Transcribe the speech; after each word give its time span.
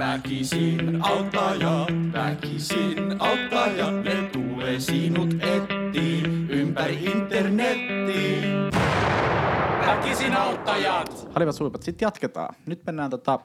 Väkisin 0.00 1.02
auttaa 1.02 1.52
väkisin 2.12 3.16
auttaa 3.18 3.66
ne 4.02 4.30
tulee 4.32 4.80
sinut 4.80 5.34
etsiin 5.34 6.50
ympäri 6.50 7.04
internettiin. 7.04 8.44
Väkisin 9.86 10.36
auttajat! 10.36 11.28
Halivat 11.34 11.54
suipat. 11.54 11.82
Sitten 11.82 12.06
jatketaan. 12.06 12.54
Nyt 12.66 12.86
mennään 12.86 13.10
tota 13.10 13.40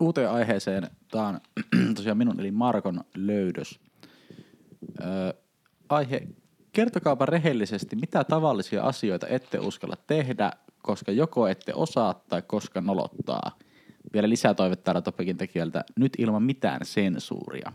uuteen 0.00 0.30
aiheeseen. 0.30 0.90
Tämä 1.10 1.28
on 1.28 1.40
tosiaan 1.96 2.18
minun 2.18 2.40
eli 2.40 2.50
Markon 2.50 3.00
löydös. 3.16 3.80
Öö, 5.00 5.32
aihe. 5.88 6.28
Kertokaapa 6.72 7.26
rehellisesti, 7.26 7.96
mitä 7.96 8.24
tavallisia 8.24 8.82
asioita 8.82 9.26
ette 9.26 9.58
uskalla 9.58 9.96
tehdä, 10.06 10.50
koska 10.82 11.12
joko 11.12 11.48
ette 11.48 11.74
osaa 11.74 12.24
tai 12.28 12.42
koska 12.42 12.80
nolottaa. 12.80 13.58
Vielä 14.12 14.28
lisää 14.28 14.54
toivetta 14.54 14.84
täällä 14.84 15.00
Topekin 15.00 15.36
tekijältä. 15.36 15.84
Nyt 15.96 16.12
ilman 16.18 16.42
mitään 16.42 16.80
sensuuria. 16.84 17.72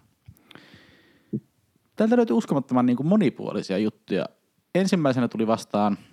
Täältä 1.95 2.17
löytyy 2.17 2.37
uskomattoman 2.37 2.85
niin 2.85 2.97
kuin 2.97 3.07
monipuolisia 3.07 3.77
juttuja. 3.77 4.25
Ensimmäisenä 4.75 5.27
tuli 5.27 5.47
vastaan– 5.47 5.97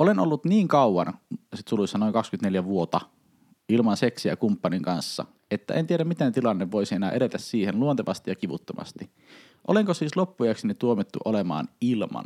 olen 0.00 0.18
ollut 0.18 0.44
niin 0.44 0.68
kauan, 0.68 1.14
sit 1.54 1.68
suluissa 1.68 1.98
noin 1.98 2.12
24 2.12 2.64
vuotta, 2.64 3.00
ilman 3.68 3.96
seksiä 3.96 4.36
kumppanin 4.36 4.82
kanssa, 4.82 5.24
että 5.50 5.74
en 5.74 5.86
tiedä 5.86 6.04
miten 6.04 6.32
tilanne 6.32 6.70
voisi 6.70 6.94
enää 6.94 7.10
edetä 7.10 7.38
siihen 7.38 7.80
luontevasti 7.80 8.30
ja 8.30 8.34
kivuttomasti. 8.34 9.10
Olenko 9.68 9.94
siis 9.94 10.16
loppujakseni 10.16 10.74
tuomittu 10.74 11.18
olemaan 11.24 11.68
ilman? 11.80 12.24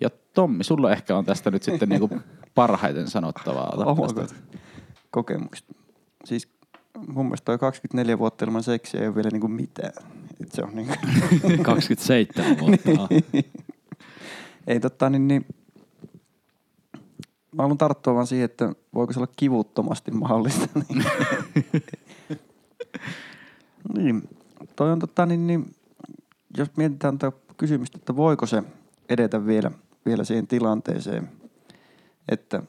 Ja 0.00 0.10
Tommi, 0.34 0.64
sulla 0.64 0.92
ehkä 0.92 1.16
on 1.16 1.24
tästä 1.24 1.50
nyt 1.50 1.62
sitten 1.62 1.88
niinku 1.88 2.10
parhaiten 2.54 3.10
sanottavaa. 3.10 3.72
Ota 3.72 3.84
kokemukset. 5.10 5.66
Siis 6.24 6.48
mun 7.06 7.26
mielestä 7.26 7.44
toi 7.44 7.58
24 7.58 8.18
vuotta 8.18 8.44
ilman 8.44 8.62
seksiä 8.62 9.00
ei 9.00 9.06
ole 9.06 9.14
vielä 9.14 9.30
niinku 9.32 9.48
mitään. 9.48 9.92
Et 10.40 10.52
se 10.52 10.62
on 10.62 10.74
niinku 10.74 10.94
27 11.62 12.58
vuotta. 12.58 13.14
ei 14.66 14.80
totta 14.80 15.10
niin, 15.10 15.28
niin 15.28 15.46
mä 17.52 17.62
haluan 17.62 17.78
tarttua 17.78 18.14
vaan 18.14 18.26
siihen, 18.26 18.44
että 18.44 18.72
voiko 18.94 19.12
se 19.12 19.18
olla 19.18 19.32
kivuttomasti 19.36 20.10
mahdollista. 20.10 20.68
Niin, 23.94 24.04
niin 24.04 24.28
toi 24.76 24.92
on 24.92 24.98
totta, 24.98 25.26
niin, 25.26 25.46
niin, 25.46 25.74
jos 26.58 26.68
mietitään 26.76 27.18
tätä 27.18 27.36
kysymystä, 27.56 27.98
että 27.98 28.16
voiko 28.16 28.46
se 28.46 28.62
edetä 29.08 29.46
vielä, 29.46 29.70
vielä 30.06 30.24
siihen 30.24 30.46
tilanteeseen, 30.46 31.28
että 32.28 32.62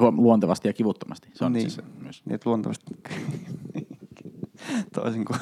Huom, 0.00 0.16
luontevasti 0.16 0.68
ja 0.68 0.72
kivuttomasti. 0.72 1.28
Se 1.34 1.44
on 1.44 1.52
niin, 1.52 1.70
siis 1.70 1.86
myös. 2.02 2.22
Niin, 2.24 2.34
että 2.34 2.50
luontevasti. 2.50 2.84
Toisin 4.94 5.24
kuin... 5.24 5.38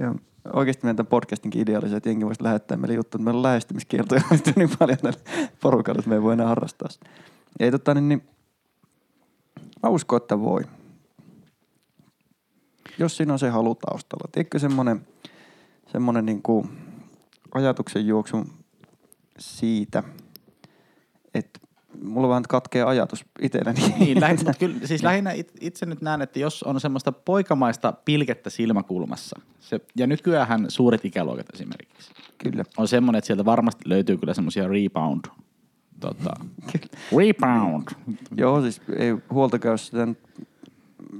Joo, 0.00 0.14
oikeasti 0.52 0.86
meidän 0.86 1.06
podcastinkin 1.06 1.62
idea 1.62 1.78
oli 1.78 1.88
se, 1.88 1.96
että 1.96 2.08
jengi 2.08 2.26
voisi 2.26 2.42
lähettää 2.44 2.76
meille 2.76 2.94
juttu, 2.94 3.18
että 3.18 3.24
meillä 3.24 3.38
on 3.38 3.42
lähestymiskieltoja 3.42 4.22
niin 4.56 4.70
paljon 4.78 4.98
tällä 4.98 5.18
porukalla, 5.60 5.98
että 5.98 6.08
me 6.08 6.14
ei 6.14 6.22
voi 6.22 6.32
enää 6.32 6.46
harrastaa 6.46 6.88
sitä. 6.88 7.10
Ei 7.60 7.70
totta, 7.70 7.94
niin, 7.94 8.08
niin 8.08 8.28
mä 9.82 9.88
uskon, 9.88 10.16
että 10.16 10.40
voi. 10.40 10.62
Jos 12.98 13.16
siinä 13.16 13.32
on 13.32 13.38
se 13.38 13.48
halu 13.48 13.74
taustalla. 13.74 14.28
Tiedätkö 14.32 14.58
semmoinen, 14.58 15.06
semmoinen 15.92 16.26
niin 16.26 16.42
kuin 16.42 16.68
ajatuksen 17.54 18.06
juoksu 18.06 18.46
siitä, 19.38 20.02
mulla 22.02 22.28
vähän 22.28 22.42
katkee 22.48 22.82
ajatus 22.82 23.24
itselläni. 23.40 23.94
Niin, 23.98 24.20
lähin, 24.20 24.38
mutta 24.44 24.58
kyllä, 24.58 24.76
siis 24.84 25.02
lähinnä 25.02 25.32
it, 25.32 25.52
itse 25.60 25.86
nyt 25.86 26.00
näen, 26.00 26.22
että 26.22 26.38
jos 26.38 26.62
on 26.62 26.80
semmoista 26.80 27.12
poikamaista 27.12 27.92
pilkettä 27.92 28.50
silmäkulmassa, 28.50 29.40
se, 29.60 29.80
ja 29.96 30.06
nykyään 30.06 30.66
suuret 30.68 31.04
ikäluokat 31.04 31.46
esimerkiksi, 31.54 32.12
Kyllä. 32.38 32.64
on 32.76 32.88
semmoinen, 32.88 33.18
että 33.18 33.26
sieltä 33.26 33.44
varmasti 33.44 33.88
löytyy 33.88 34.16
kyllä 34.16 34.34
semmoisia 34.34 34.68
rebound, 34.68 35.24
tota, 36.00 36.30
rebound. 37.18 37.88
Joo, 38.36 38.62
siis 38.62 38.82
ei 38.96 39.16
huolta 39.30 39.58
jos 39.64 39.92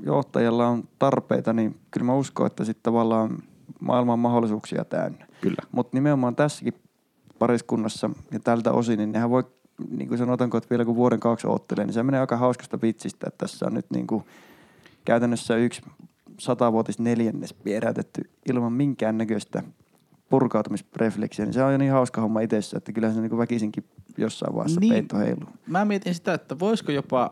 johtajalla 0.03 0.69
on 0.69 0.89
tarpeita, 0.99 1.53
niin 1.53 1.81
kyllä 1.91 2.07
mä 2.07 2.15
uskon, 2.15 2.47
että 2.47 2.65
sitten 2.65 2.83
tavallaan 2.83 3.39
maailman 3.81 4.19
mahdollisuuksia 4.19 4.85
täynnä. 4.85 5.27
Kyllä. 5.41 5.63
Mutta 5.73 5.97
nimenomaan 5.97 6.37
tässäkin 6.37 6.75
pariskunnassa 7.39 8.11
ja 8.33 8.41
tältä 8.41 8.73
osin, 8.73 8.99
niin 8.99 9.13
nehän 9.13 9.31
voi, 9.31 9.45
niin 9.91 10.09
kuin 10.09 10.19
sanotaanko, 10.19 10.59
että 10.59 10.71
vielä 10.71 10.85
kun 10.85 10.97
vuoden 10.97 11.21
kaksi 11.21 11.47
oottelee, 11.47 11.85
niin 11.87 11.95
se 11.95 12.03
menee 12.03 12.21
aika 12.21 12.37
hauskasta 12.37 12.79
vitsistä, 12.83 13.27
että 13.29 13.39
tässä 13.47 13.67
on 13.67 13.75
nyt 13.75 13.87
niin 13.95 14.07
kuin 14.07 14.25
käytännössä 15.05 15.57
yksi 15.57 15.83
satavuotis 16.39 16.99
neljännes 16.99 17.53
pieräytetty 17.55 18.31
ilman 18.49 18.73
minkäännäköistä 18.73 19.63
purkautumisrefleksiä, 20.31 21.45
niin 21.45 21.55
se 21.55 21.65
on 21.65 21.73
jo 21.73 21.79
niin 21.79 21.93
hauska 21.93 22.21
homma 22.21 22.41
itsessä, 22.41 22.77
että 22.77 22.93
kyllä 22.93 23.13
se 23.13 23.21
niin 23.21 23.39
väkisinkin 23.39 23.85
jossain 24.19 24.55
vaiheessa 24.55 24.81
niin. 24.81 24.93
peitto 24.93 25.19
heiluu. 25.19 25.49
Mä 25.67 25.85
mietin 25.85 26.15
sitä, 26.15 26.35
että 26.35 26.59
voisiko 26.59 26.93
jopa 26.93 27.31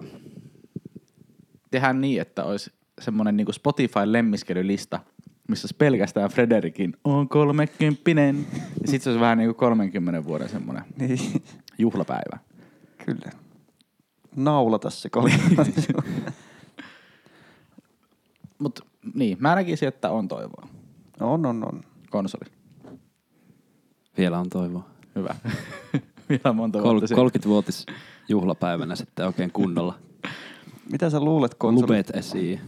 tehdä 1.71 1.93
niin, 1.93 2.21
että 2.21 2.45
olisi 2.45 2.73
semmoinen 3.01 3.37
niin 3.37 3.55
Spotify-lemmiskelylista, 3.55 5.01
missä 5.49 5.69
pelkästään 5.79 6.31
Frederikin 6.31 6.93
on 7.05 7.29
kolmekymppinen. 7.29 8.47
Ja 8.81 8.89
sitten 8.89 9.01
se 9.01 9.11
olisi 9.11 9.21
vähän 9.21 9.39
niin 9.39 9.49
kuin 9.49 9.57
30 9.57 10.25
vuoden 10.25 10.49
semmoinen 10.49 10.85
Niin, 10.99 11.19
juhlapäivä. 11.79 12.39
kyllä. 13.07 13.31
Naulata 14.37 14.91
se 14.91 15.11
kolme. 15.11 15.41
Mutta 18.59 18.85
niin, 19.15 19.37
mä 19.41 19.55
näkisin, 19.55 19.89
että 19.89 20.11
on 20.11 20.29
toivoa. 20.29 20.69
on, 21.21 21.47
on, 21.47 21.65
on. 21.69 21.83
Konsoli. 22.11 22.51
Vielä 24.19 24.39
on 24.39 24.49
toivoa. 24.49 24.87
Hyvä. 25.15 25.35
Vielä 26.29 26.53
monta 26.53 26.79
Kol- 26.83 26.91
vuotta 26.91 27.07
siitä. 27.07 27.23
30-vuotis 27.23 27.87
juhlapäivänä 28.29 28.97
sitten 28.97 29.27
oikein 29.27 29.51
kunnolla. 29.53 29.99
Mitä 30.93 31.11
sä 31.11 31.21
luulet, 31.21 31.55
konsoli? 31.55 31.83
Lupet 31.83 32.11
esiin. 32.17 32.61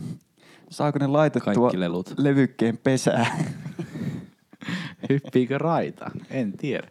Saako 0.71 0.99
ne 0.99 1.07
laitettua 1.07 1.55
Kaikki 1.55 1.81
lelut. 1.81 2.15
levykkeen 2.19 2.79
pesään? 2.79 3.27
Hyppiikö 5.09 5.59
raita? 5.59 6.11
En 6.31 6.53
tiedä. 6.53 6.89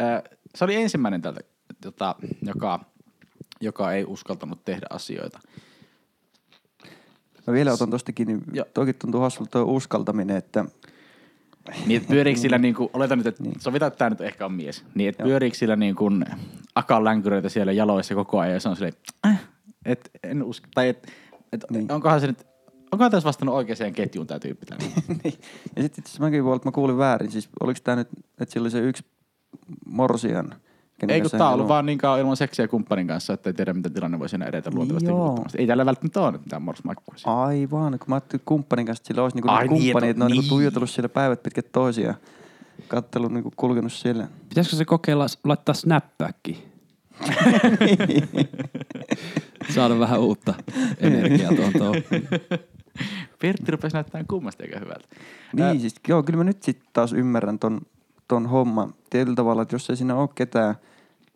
Ö, 0.00 0.22
Se 0.54 0.64
oli 0.64 0.74
ensimmäinen 0.74 1.22
tältä, 1.22 1.40
tota, 1.82 2.14
joka, 2.42 2.80
joka 3.60 3.92
ei 3.92 4.04
uskaltanut 4.04 4.64
tehdä 4.64 4.86
asioita. 4.90 5.40
Mä 7.46 7.54
vielä 7.54 7.72
otan 7.72 7.90
tosta 7.90 8.12
kiinni. 8.12 8.38
Joo. 8.52 8.66
Toki 8.74 8.92
tuntuu 8.92 9.20
hassulta 9.20 9.50
tuo 9.50 9.62
uskaltaminen, 9.62 10.36
että 10.36 10.64
Niin, 11.86 11.96
että 11.96 12.08
pyöriikö 12.08 12.40
sillä 12.40 12.58
niin 12.58 12.74
kuin, 12.74 12.90
oletan 12.92 13.18
nyt, 13.18 13.26
että 13.26 13.42
niin. 13.42 13.60
sovitaan, 13.60 13.88
että 13.88 13.98
tämä 13.98 14.10
nyt 14.10 14.20
ehkä 14.20 14.46
on 14.46 14.52
mies. 14.52 14.84
Niin, 14.94 15.08
että 15.08 15.22
pyöriikö 15.24 15.56
sillä 15.56 15.76
niin 15.76 15.96
kuin 15.96 16.24
akan 16.74 17.04
länkyröitä 17.04 17.48
siellä 17.48 17.72
jaloissa 17.72 18.14
koko 18.14 18.38
ajan 18.38 18.54
ja 18.54 18.60
se 18.60 18.68
on 18.68 18.76
silleen, 18.76 18.94
äh, 19.26 19.40
että 19.84 20.10
en 20.22 20.42
usko, 20.42 20.68
tai 20.74 20.88
että 20.88 21.08
et, 21.52 21.64
Niin. 21.70 21.78
niin. 21.78 21.92
onkohan 21.92 22.20
se 22.20 22.26
nyt, 22.26 22.46
onkohan 22.92 23.10
tässä 23.10 23.26
vastannut 23.26 23.54
oikeaan 23.54 23.92
ketjuun 23.92 24.26
tämä 24.26 24.40
tyyppi 24.40 24.66
tänne? 24.66 24.84
niin. 25.24 25.34
Ja 25.76 25.82
sitten 25.82 25.84
itse 25.84 26.02
asiassa 26.02 26.22
mäkin 26.22 26.44
voi 26.44 26.48
olla, 26.48 26.56
että 26.56 26.68
mä 26.68 26.72
kuulin 26.72 26.98
väärin. 26.98 27.30
Siis 27.30 27.48
oliko 27.60 27.80
tää 27.84 27.96
nyt, 27.96 28.08
että 28.40 28.52
sillä 28.52 28.64
oli 28.64 28.70
se 28.70 28.80
yksi 28.80 29.04
morsian? 29.86 30.54
kenen 31.00 31.14
Ei 31.14 31.20
kun 31.20 31.30
tää 31.30 31.46
on 31.48 31.52
ollut 31.54 31.64
on- 31.64 31.68
vaan 31.68 31.86
niin 31.86 31.98
kauan 31.98 32.20
ilman 32.20 32.36
seksiä 32.36 32.68
kumppanin 32.68 33.06
kanssa, 33.06 33.32
että 33.32 33.50
ei 33.50 33.54
tiedä, 33.54 33.72
miten 33.72 33.92
tilanne 33.92 34.18
voisi 34.18 34.36
enää 34.36 34.48
edetä 34.48 34.70
luontevasti 34.74 35.08
Joo. 35.08 35.44
Ei 35.58 35.66
tällä 35.66 35.86
välttämättä 35.86 36.20
ole 36.20 36.32
nyt 36.32 36.40
mitään 36.44 36.62
morsmakkua. 36.62 37.14
Aivan, 37.24 37.98
kun 37.98 38.08
mä 38.08 38.14
ajattelin 38.14 38.40
että 38.40 38.46
kumppanin 38.48 38.86
kanssa, 38.86 39.00
että 39.02 39.08
sillä 39.08 39.22
olisi 39.22 39.36
niinku 39.36 39.48
Ai 39.50 39.56
Ai 39.56 39.68
niin, 39.68 39.82
kumppani, 39.82 39.88
että- 40.08 40.10
että 40.10 40.18
ne 40.20 40.24
on 40.24 40.30
niinku 40.30 40.42
niin. 40.42 40.48
tuijotellut 40.50 40.90
siellä 40.90 41.08
päivät 41.08 41.42
pitkät 41.42 41.72
toisia. 41.72 42.14
Kattellut 42.88 43.32
niinku 43.32 43.52
kulkenut 43.56 43.92
siellä. 43.92 44.28
Pitäisikö 44.48 44.76
se 44.76 44.84
kokeilla 44.84 45.26
laittaa 45.44 45.74
snapbacki? 45.74 46.68
Saada 49.74 49.98
vähän 49.98 50.20
uutta 50.20 50.54
energiaa 51.00 51.52
tuohon 51.54 51.72
touhuun. 51.72 52.02
Pertti 53.42 53.70
rupesi 53.72 53.94
näyttämään 53.94 54.26
kummasti 54.26 54.62
eikä 54.62 54.78
hyvältä. 54.78 55.08
Niin, 55.52 55.80
siis 55.80 55.94
joo, 56.08 56.22
kyllä 56.22 56.36
mä 56.36 56.44
nyt 56.44 56.62
sitten 56.62 56.88
taas 56.92 57.12
ymmärrän 57.12 57.58
ton, 57.58 57.80
ton 58.28 58.46
homman 58.46 58.94
tietyllä 59.10 59.36
tavalla, 59.36 59.62
että 59.62 59.74
jos 59.74 59.90
ei 59.90 59.96
siinä 59.96 60.14
ole 60.16 60.28
ketään 60.34 60.74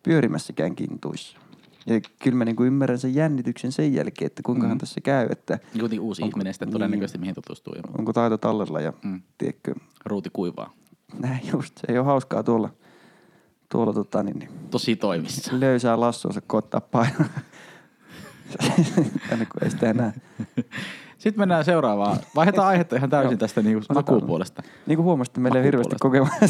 pyörimässäkään 0.03 0.75
kintuissa. 0.75 1.37
Ja 1.85 2.01
kyllä 2.23 2.37
mä 2.37 2.45
niinku 2.45 2.63
ymmärrän 2.63 2.99
sen 2.99 3.15
jännityksen 3.15 3.71
sen 3.71 3.93
jälkeen, 3.93 4.25
että 4.27 4.41
kuinkahan 4.45 4.75
Mm. 4.75 4.79
tässä 4.79 5.01
käy, 5.01 5.27
että 5.31 5.59
Kuitenkin 5.71 5.99
uusi 5.99 6.23
Onko- 6.23 6.33
ihminen 6.35 6.53
sitten 6.53 6.67
niin. 6.67 6.73
todennäköisesti 6.73 7.17
mihin 7.17 7.35
tutustuu. 7.35 7.73
Ja 7.75 7.81
onko 7.97 8.13
taito 8.13 8.37
tallella 8.37 8.81
ja 8.81 8.93
Mm. 9.03 9.21
tiedätkö, 9.37 9.75
ruuti 10.05 10.29
kuivaa. 10.33 10.73
näin 11.19 11.39
just, 11.53 11.77
se 11.77 11.87
ei 11.89 11.97
ole 11.97 12.05
hauskaa 12.05 12.43
tuolla, 12.43 12.69
tuolla 13.69 13.93
tota, 13.93 14.23
niin, 14.23 14.39
niin, 14.39 14.49
Tosi 14.71 14.95
toimissa. 14.95 15.51
löysää 15.59 15.99
lassonsa 15.99 16.41
koittaa 16.41 16.81
painaa. 16.81 17.25
Tänne 19.29 19.45
kun 19.45 19.63
ei 19.63 19.69
sitä 19.71 19.89
enää. 19.89 20.13
Sitten 21.23 21.41
mennään 21.41 21.65
seuraavaan. 21.65 22.17
Vaihdetaan 22.35 22.67
aihetta 22.67 22.95
ihan 22.95 23.09
täysin 23.09 23.37
tästä 23.37 23.61
niinku 23.61 23.77
Otetaan. 23.89 24.15
makupuolesta. 24.15 24.63
Niin 24.87 24.97
kuin 24.97 25.03
huomasitte, 25.03 25.39
meillä 25.39 25.59
ei 25.59 25.65
hirveästi 25.65 25.95
kokemusta. 25.99 26.45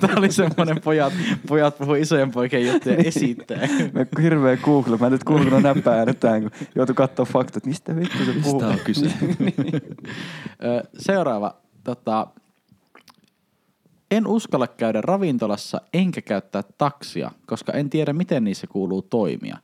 Tämä 0.00 0.14
oli 0.16 0.32
semmoinen 0.32 0.80
pojat, 0.84 1.12
pojat 1.48 1.78
puhuu 1.78 1.94
isojen 1.94 2.30
poikien 2.32 2.66
juttuja 2.66 2.96
esittää. 2.96 3.58
Me 3.92 4.06
hirveä 4.22 4.56
Google. 4.56 4.96
Mä 4.96 5.10
nyt 5.10 5.24
Google 5.24 5.60
näppää 5.60 5.98
äänetään, 5.98 6.42
kun 6.42 6.50
joutu 6.74 6.94
katsoa 6.94 7.24
faktat. 7.26 7.66
Mistä 7.66 7.96
vittu 7.96 8.18
se 8.18 8.32
puhuu? 8.42 8.60
Mistä 8.60 8.66
on 8.66 8.78
kyse? 8.84 9.06
Ö, 10.64 10.82
Seuraava. 10.98 11.54
Tota, 11.84 12.26
en 14.10 14.26
uskalla 14.26 14.66
käydä 14.66 15.00
ravintolassa 15.00 15.80
enkä 15.94 16.22
käyttää 16.22 16.62
taksia, 16.78 17.30
koska 17.46 17.72
en 17.72 17.90
tiedä, 17.90 18.12
miten 18.12 18.44
niissä 18.44 18.66
kuuluu 18.66 19.02
toimia. 19.02 19.56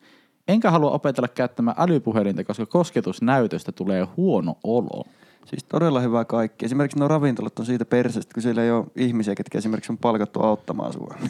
Enkä 0.49 0.71
halua 0.71 0.91
opetella 0.91 1.29
käyttämään 1.29 1.77
älypuhelinta, 1.79 2.45
koska 2.45 2.67
kosketusnäytöstä 2.67 3.73
tulee 3.73 4.07
huono 4.17 4.57
olo. 4.65 5.05
Siis 5.47 5.65
todella 5.65 6.01
hyvä 6.01 6.25
kaikki. 6.25 6.65
Esimerkiksi 6.67 6.99
nuo 6.99 7.09
ravintolat 7.09 7.59
on 7.59 7.67
siitä 7.67 7.85
persestä, 7.85 8.35
kun 8.35 8.43
siellä 8.43 8.63
ei 8.63 8.71
ole 8.71 8.87
ihmisiä, 8.97 9.35
ketkä 9.35 9.59
esimerkiksi 9.59 9.93
on 9.93 9.99
palkattu 9.99 10.41
auttamaan 10.41 10.93
sua. 10.93 11.15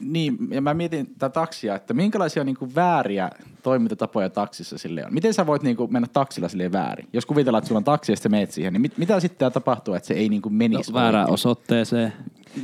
Niin, 0.00 0.38
ja 0.50 0.60
mä 0.60 0.74
mietin 0.74 1.06
tätä 1.06 1.28
taksia, 1.28 1.74
että 1.74 1.94
minkälaisia 1.94 2.44
niinku 2.44 2.68
vääriä 2.74 3.30
toimintatapoja 3.62 4.30
taksissa 4.30 4.78
sille 4.78 5.04
on. 5.06 5.14
Miten 5.14 5.34
sä 5.34 5.46
voit 5.46 5.62
niinku 5.62 5.88
mennä 5.88 6.08
taksilla 6.12 6.48
silleen 6.48 6.72
väärin? 6.72 7.08
Jos 7.12 7.26
kuvitellaan, 7.26 7.58
että 7.58 7.68
sulla 7.68 7.78
on 7.78 7.84
taksi 7.84 8.12
ja 8.12 8.16
sitten 8.16 8.30
meet 8.30 8.50
siihen, 8.52 8.72
niin 8.72 8.80
mit, 8.80 8.98
mitä 8.98 9.20
sitten 9.20 9.52
tapahtuu, 9.52 9.94
että 9.94 10.06
se 10.06 10.14
ei 10.14 10.28
niinku 10.28 10.48
No, 10.48 10.54
menisi? 10.54 10.92
väärään 10.92 11.24
oikein? 11.24 11.34
osoitteeseen. 11.34 12.12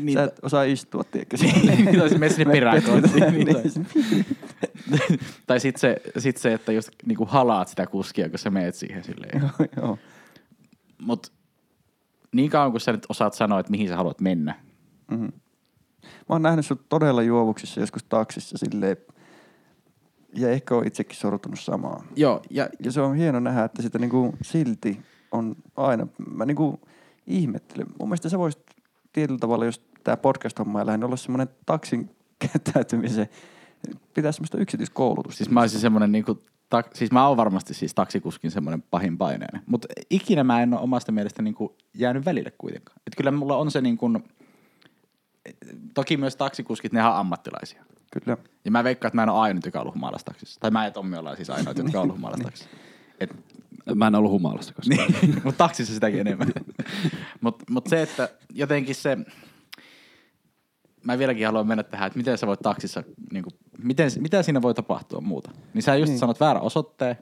Niin, 0.02 0.18
Sä 0.18 0.24
et 0.24 0.38
osaa 0.42 0.62
istua, 0.62 1.04
tiedätkö? 1.04 1.36
Niin, 1.42 1.98
tai 1.98 2.08
sit 2.08 2.18
menet 2.18 2.36
sinne 2.36 2.52
peräkonttiin. 2.52 3.32
Niin, 3.32 3.86
tai- 5.46 5.56
Niin, 5.56 5.60
sitten 5.60 5.80
se, 5.80 5.96
sit 6.18 6.36
se, 6.36 6.52
että 6.52 6.72
just 6.72 6.88
niinku 7.06 7.24
halaat 7.24 7.68
sitä 7.68 7.86
kuskia, 7.86 8.28
kun 8.28 8.38
sä 8.38 8.50
meet 8.50 8.74
siihen 8.74 9.04
silleen. 9.04 9.40
joo, 9.42 9.68
joo. 9.76 9.98
Mut 11.02 11.32
niin 12.32 12.50
kauan 12.50 12.70
kun 12.70 12.80
sä 12.80 12.92
nyt 12.92 13.06
osaat 13.08 13.34
sanoa, 13.34 13.60
että 13.60 13.70
mihin 13.70 13.88
sä 13.88 13.96
haluat 13.96 14.20
mennä. 14.20 14.54
Mm-hmm. 15.10 15.32
Mä 16.02 16.10
oon 16.28 16.42
nähnyt 16.42 16.66
sut 16.66 16.88
todella 16.88 17.22
juovuksissa 17.22 17.80
joskus 17.80 18.04
taksissa 18.04 18.58
silleen, 18.58 18.96
ja 20.36 20.50
ehkä 20.50 20.74
oon 20.74 20.86
itsekin 20.86 21.16
sortunut 21.16 21.60
samaan. 21.60 22.06
Joo, 22.16 22.42
ja 22.50 22.68
Ja 22.84 22.92
se 22.92 23.00
on 23.00 23.16
hieno 23.16 23.40
nähdä, 23.40 23.64
että 23.64 23.82
sitä 23.82 23.98
niinku 23.98 24.34
silti 24.42 25.00
on 25.32 25.56
aina, 25.76 26.06
mä 26.30 26.44
niinku 26.44 26.80
ihmettelen. 27.26 27.86
Mun 27.98 28.08
mielestä 28.08 28.28
sä 28.28 28.38
voisit 28.38 28.62
tietyllä 29.12 29.38
tavalla, 29.38 29.64
jos 29.64 29.82
tää 30.04 30.16
podcast-homma 30.16 30.80
ei 30.80 30.86
lähde, 30.86 31.04
olla 31.04 31.16
semmoinen 31.16 31.48
taksin 31.66 32.10
käyttäytymisen, 32.52 33.28
pitää 34.14 34.32
semmoista 34.32 34.58
yksityiskoulutusta. 34.58 35.36
siis 35.36 35.50
mä 35.50 35.60
olisin 35.60 35.80
semmonen 35.80 36.12
niinku, 36.12 36.42
tak, 36.70 36.86
siis 36.94 37.12
mä 37.12 37.28
oon 37.28 37.36
varmasti 37.36 37.74
siis 37.74 37.94
taksikuskin 37.94 38.50
semmonen 38.50 38.82
pahin 38.82 39.18
paineinen. 39.18 39.62
Mutta 39.66 39.88
ikinä 40.10 40.44
mä 40.44 40.62
en 40.62 40.74
ole 40.74 40.82
omasta 40.82 41.12
mielestä 41.12 41.42
niinku 41.42 41.76
jäänyt 41.94 42.24
välille 42.24 42.50
kuitenkaan. 42.58 42.98
Et 43.06 43.16
kyllä 43.16 43.30
mulla 43.30 43.56
on 43.56 43.70
se 43.70 43.80
niinku, 43.80 44.10
toki 45.94 46.16
myös 46.16 46.36
taksikuskit, 46.36 46.92
ne 46.92 47.04
on 47.04 47.14
ammattilaisia. 47.14 47.84
Kyllä. 48.12 48.36
Ja 48.64 48.70
mä 48.70 48.84
veikkaan, 48.84 49.08
että 49.08 49.16
mä 49.16 49.22
en 49.22 49.28
ole 49.28 49.40
ainut, 49.40 49.64
joka 49.64 49.78
on 49.78 49.82
ollut 49.82 49.94
humalaistaksissa. 49.94 50.60
Tai 50.60 50.70
mä 50.70 50.84
ja 50.84 50.90
Tommi 50.90 51.16
ollaan 51.16 51.36
siis 51.36 51.50
ainoat, 51.50 51.78
jotka 51.78 51.98
on 51.98 52.02
ollut 52.02 52.16
humalaistaksissa. 52.16 52.70
Et 53.20 53.30
Mä 53.94 54.06
en 54.06 54.14
ollut 54.14 54.30
humalassa 54.30 54.74
koskaan. 54.74 55.12
Niin, 55.22 55.34
mutta 55.44 55.64
taksissa 55.64 55.94
sitäkin 55.94 56.20
enemmän. 56.20 56.48
Mutta 57.40 57.64
mut 57.70 57.86
se, 57.86 58.02
että 58.02 58.28
jotenkin 58.52 58.94
se, 58.94 59.18
mä 61.04 61.18
vieläkin 61.18 61.46
haluan 61.46 61.66
mennä 61.66 61.82
tähän, 61.82 62.06
että 62.06 62.16
miten 62.16 62.38
sä 62.38 62.46
voit 62.46 62.60
taksissa, 62.60 63.02
niin 63.32 63.44
kuin, 63.44 63.54
miten, 63.82 64.10
mitä 64.20 64.42
siinä 64.42 64.62
voi 64.62 64.74
tapahtua 64.74 65.20
muuta. 65.20 65.50
Niin 65.74 65.82
sä 65.82 65.96
just 65.96 66.08
Niin. 66.08 66.12
niin. 66.12 66.18
sanot 66.18 66.40
väärän 66.40 66.62
osoitteen, 66.62 67.16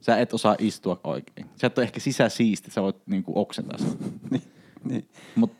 sä 0.00 0.18
et 0.18 0.34
osaa 0.34 0.56
istua 0.58 1.00
oikein. 1.04 1.46
Sä 1.56 1.66
et 1.66 1.78
ole 1.78 1.84
ehkä 1.84 2.00
sisäsiisti, 2.00 2.70
sä 2.70 2.82
voit 2.82 2.96
niin 3.06 3.22
kuin, 3.22 3.36
oksentaa 3.38 3.78
sen. 3.78 3.90
niin, 4.30 4.42
niin. 4.84 5.08
Mut 5.36 5.52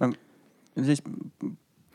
Mä, 0.00 0.10
siis, 0.84 1.02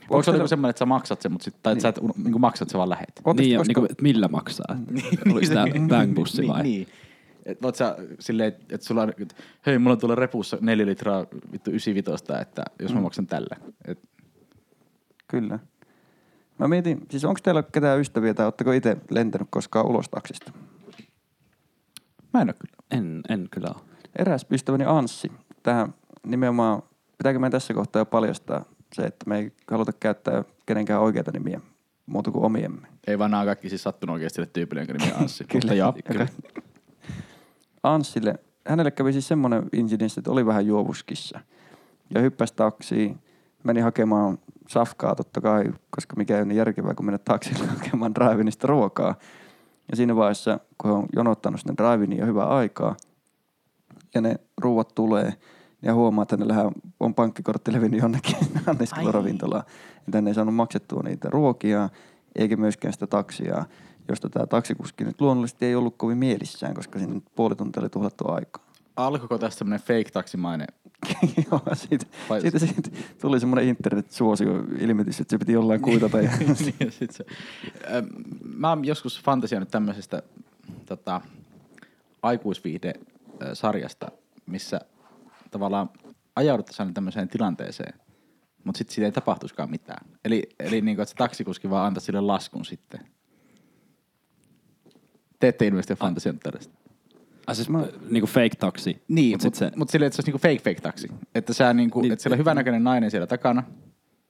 onko 0.10 0.24
se 0.24 0.32
niinku 0.32 0.48
semmoinen, 0.48 0.70
että 0.70 0.80
sä 0.80 0.86
maksat 0.86 1.22
sen, 1.22 1.32
mutta 1.32 1.46
sit, 1.46 1.56
tai 1.64 1.74
että 1.74 1.82
sä 1.82 1.90
et 1.90 2.00
niin 2.02 2.32
kuin 2.32 2.42
maksat, 2.42 2.70
sä 2.70 2.78
vaan 2.78 2.90
lähet? 2.90 3.22
Ootteko 3.26 3.34
niin, 3.34 3.62
niin 3.68 3.76
kuin, 3.76 3.92
että 3.92 4.04
millä 4.04 4.28
maksaa? 4.28 4.78
Oliko 5.32 5.46
sitä 5.46 5.66
bangbussi 5.88 6.48
vai? 6.48 6.64
Niin, 6.64 6.88
niin. 6.88 6.88
Et 7.46 7.62
voit 7.62 7.76
sä 7.76 7.96
silleen, 8.20 8.48
että 8.48 8.76
et 8.76 8.82
sulla 8.82 9.02
on, 9.02 9.14
et, 9.22 9.36
hei, 9.66 9.80
mulla 9.80 9.94
on 9.94 10.00
tuolla 10.00 10.16
repussa 10.16 10.58
neljä 10.62 10.86
litraa 10.86 11.26
vittu 11.52 11.70
95, 11.72 12.24
että 12.42 12.64
jos 12.80 12.94
mä 12.94 13.02
maksan 13.02 13.28
tällä. 13.28 13.56
Et, 13.88 14.00
Kyllä. 15.30 15.60
Mä 16.60 16.68
mietin, 16.68 17.06
siis 17.10 17.26
onko 17.26 17.40
teillä 17.44 17.64
ketään 17.64 18.00
ystäviä 18.00 18.34
tai 18.34 18.46
ootteko 18.46 18.72
itse 18.72 18.98
lentänyt 19.10 19.48
koskaan 19.52 19.86
ulos 19.86 20.10
taksista? 20.10 20.52
mä 22.34 22.42
en 22.42 22.50
oo 22.50 22.54
kyllä. 22.60 22.76
En, 22.92 23.22
en 23.30 23.48
kyllä 23.52 23.68
ole. 23.68 23.84
Eräs 24.16 24.46
ystäväni 24.52 24.84
Anssi, 24.88 25.32
tähän 25.64 25.94
nimenomaan, 26.26 26.84
pitääkö 27.18 27.40
meidän 27.40 27.52
tässä 27.52 27.74
kohtaa 27.74 28.00
jo 28.00 28.06
paljastaa 28.06 28.66
se, 28.94 29.02
että 29.02 29.30
me 29.30 29.38
ei 29.38 29.52
haluta 29.72 29.92
käyttää 30.00 30.44
kenenkään 30.66 31.02
oikeita 31.02 31.32
nimiä 31.32 31.62
muuta 32.06 32.32
kuin 32.32 32.46
omiemme. 32.46 32.88
Ei 33.08 33.20
vaan 33.20 33.32
nämä 33.32 33.46
kaikki 33.46 33.70
siis 33.70 33.84
sattunut 33.84 34.14
oikeasti 34.14 34.36
sille 34.36 34.50
tyypille, 34.54 34.82
jonka 34.82 34.94
nimi 34.94 35.12
on 35.12 35.22
Anssi. 35.22 35.44
Kyllä. 35.48 35.62
Mutta 35.62 35.74
joo, 35.74 35.94
Kyllä. 36.06 36.28
Anssille, 37.84 38.36
hänelle 38.68 38.92
kävi 38.92 39.12
siis 39.14 39.28
semmoinen 39.28 39.64
insidenssi, 39.74 40.20
että 40.20 40.32
oli 40.32 40.46
vähän 40.46 40.66
juovuskissa. 40.66 41.40
Ja 42.16 42.22
hyppäsi 42.22 42.54
taksiin, 42.56 43.20
meni 43.64 43.82
hakemaan 43.82 44.38
safkaa 44.70 45.16
totta 45.16 45.42
kai, 45.42 45.64
koska 45.90 46.16
mikä 46.18 46.36
ei 46.36 46.40
ole 46.40 46.48
niin 46.48 46.58
järkevää, 46.58 46.94
kun 46.94 47.06
mennä 47.06 47.18
taksilla 47.18 47.66
hakemaan 47.78 48.16
drive 48.16 48.52
ruokaa. 48.64 49.16
Ja 49.92 49.96
siinä 49.96 50.16
vaiheessa, 50.16 50.60
kun 50.78 50.92
on 50.92 51.06
jonottanut 51.16 51.60
sinne 51.60 51.74
drive 51.78 52.16
jo 52.16 52.26
hyvää 52.26 52.48
aikaa, 52.48 52.96
ja 54.16 54.22
ne 54.22 54.36
ruuat 54.58 54.96
tulee, 54.96 55.34
ja 55.82 55.94
huomaa, 55.94 56.24
että 56.24 56.38
hänellä 56.38 56.72
on 57.00 57.16
pankkikortti 57.16 57.74
levinnyt 57.74 58.02
jonnekin 58.02 58.36
anniskeluravintolaan. 58.68 59.64
Tänne 60.12 60.30
ei 60.30 60.36
saanut 60.36 60.56
maksettua 60.56 61.04
niitä 61.04 61.30
ruokia, 61.30 61.90
eikä 62.36 62.58
myöskään 62.58 62.94
sitä 62.94 63.08
taksia, 63.08 63.66
josta 64.08 64.30
tämä 64.30 64.46
taksikuski 64.46 65.04
nyt 65.04 65.22
luonnollisesti 65.22 65.66
ei 65.66 65.76
ollut 65.76 65.98
kovin 65.98 66.18
mielissään, 66.18 66.74
koska 66.74 67.00
siinä 67.00 67.14
nyt 67.14 67.26
puoli 67.36 67.56
tuntia 67.56 67.82
oli 67.82 67.90
tuhlattu 67.90 68.32
aikaa. 68.32 68.64
alkoiko 68.96 69.38
tästä 69.38 69.58
semmoinen 69.58 69.88
fake 69.88 70.12
taksimainen? 70.14 70.68
Joo, 71.52 71.62
siitä, 71.74 72.06
Vai- 72.30 72.42
siitä, 72.42 72.60
siitä, 72.60 72.90
tuli 73.22 73.40
semmoinen 73.40 73.68
internet-suosio 73.68 74.64
ilmitys, 74.80 75.20
että 75.20 75.32
se 75.32 75.38
piti 75.38 75.52
jollain 75.52 75.82
kuitata. 75.82 76.22
Ja, 76.22 76.32
niin, 76.80 76.92
sit 76.92 77.12
se, 77.12 77.26
mä 78.56 78.70
oon 78.70 78.86
joskus 78.86 79.22
fantasioinut 79.22 79.72
tämmöisestä 79.72 80.24
tota, 80.86 81.22
aikuisviihde-sarjasta, 82.22 84.12
missä 84.46 84.82
tavallaan 85.52 85.90
ajauduttaisiin 86.36 86.94
tämmöiseen 86.94 87.28
tilanteeseen, 87.28 88.00
mutta 88.64 88.78
sitten 88.78 88.96
siitä 88.96 89.06
ei 89.06 89.12
tapahtuisikaan 89.12 89.70
mitään. 89.70 90.10
Eli, 90.26 90.50
eli 90.60 90.82
niin 90.82 90.96
kuin, 90.96 91.04
että 91.04 91.10
se 91.10 91.16
taksikuski 91.16 91.70
vaan 91.70 91.88
antaa 91.88 92.02
sille 92.02 92.22
laskun 92.22 92.66
sitten. 92.66 93.00
Te 95.40 95.48
ette 95.48 95.68
ilmeisesti 95.68 95.94
ole 95.94 95.98
fantasioinut 95.98 96.44
tällaista. 96.44 96.79
Ah, 97.50 97.56
siis 97.56 97.70
Mä- 97.70 97.88
niinku 98.10 98.28
fake 98.28 98.56
taksi. 98.60 99.04
Niin, 99.08 99.32
Mut 99.38 99.44
mutta 99.44 99.66
mut, 99.66 99.72
se, 99.74 99.78
mut 99.78 99.90
silleen, 99.90 100.08
että 100.08 100.16
se 100.16 100.20
olisi 100.20 100.32
niinku 100.32 100.40
fake 100.48 100.70
fake 100.76 100.82
taksi. 100.82 101.08
Että, 101.36 101.54
sä 101.54 101.74
niinku, 101.74 102.02
Niin, 102.02 102.12
että 102.14 102.24
siellä 102.24 102.34
on 102.34 102.40
hyvänäköinen 102.40 102.84
nainen 102.84 103.12
siellä 103.12 103.28
takana. 103.28 103.64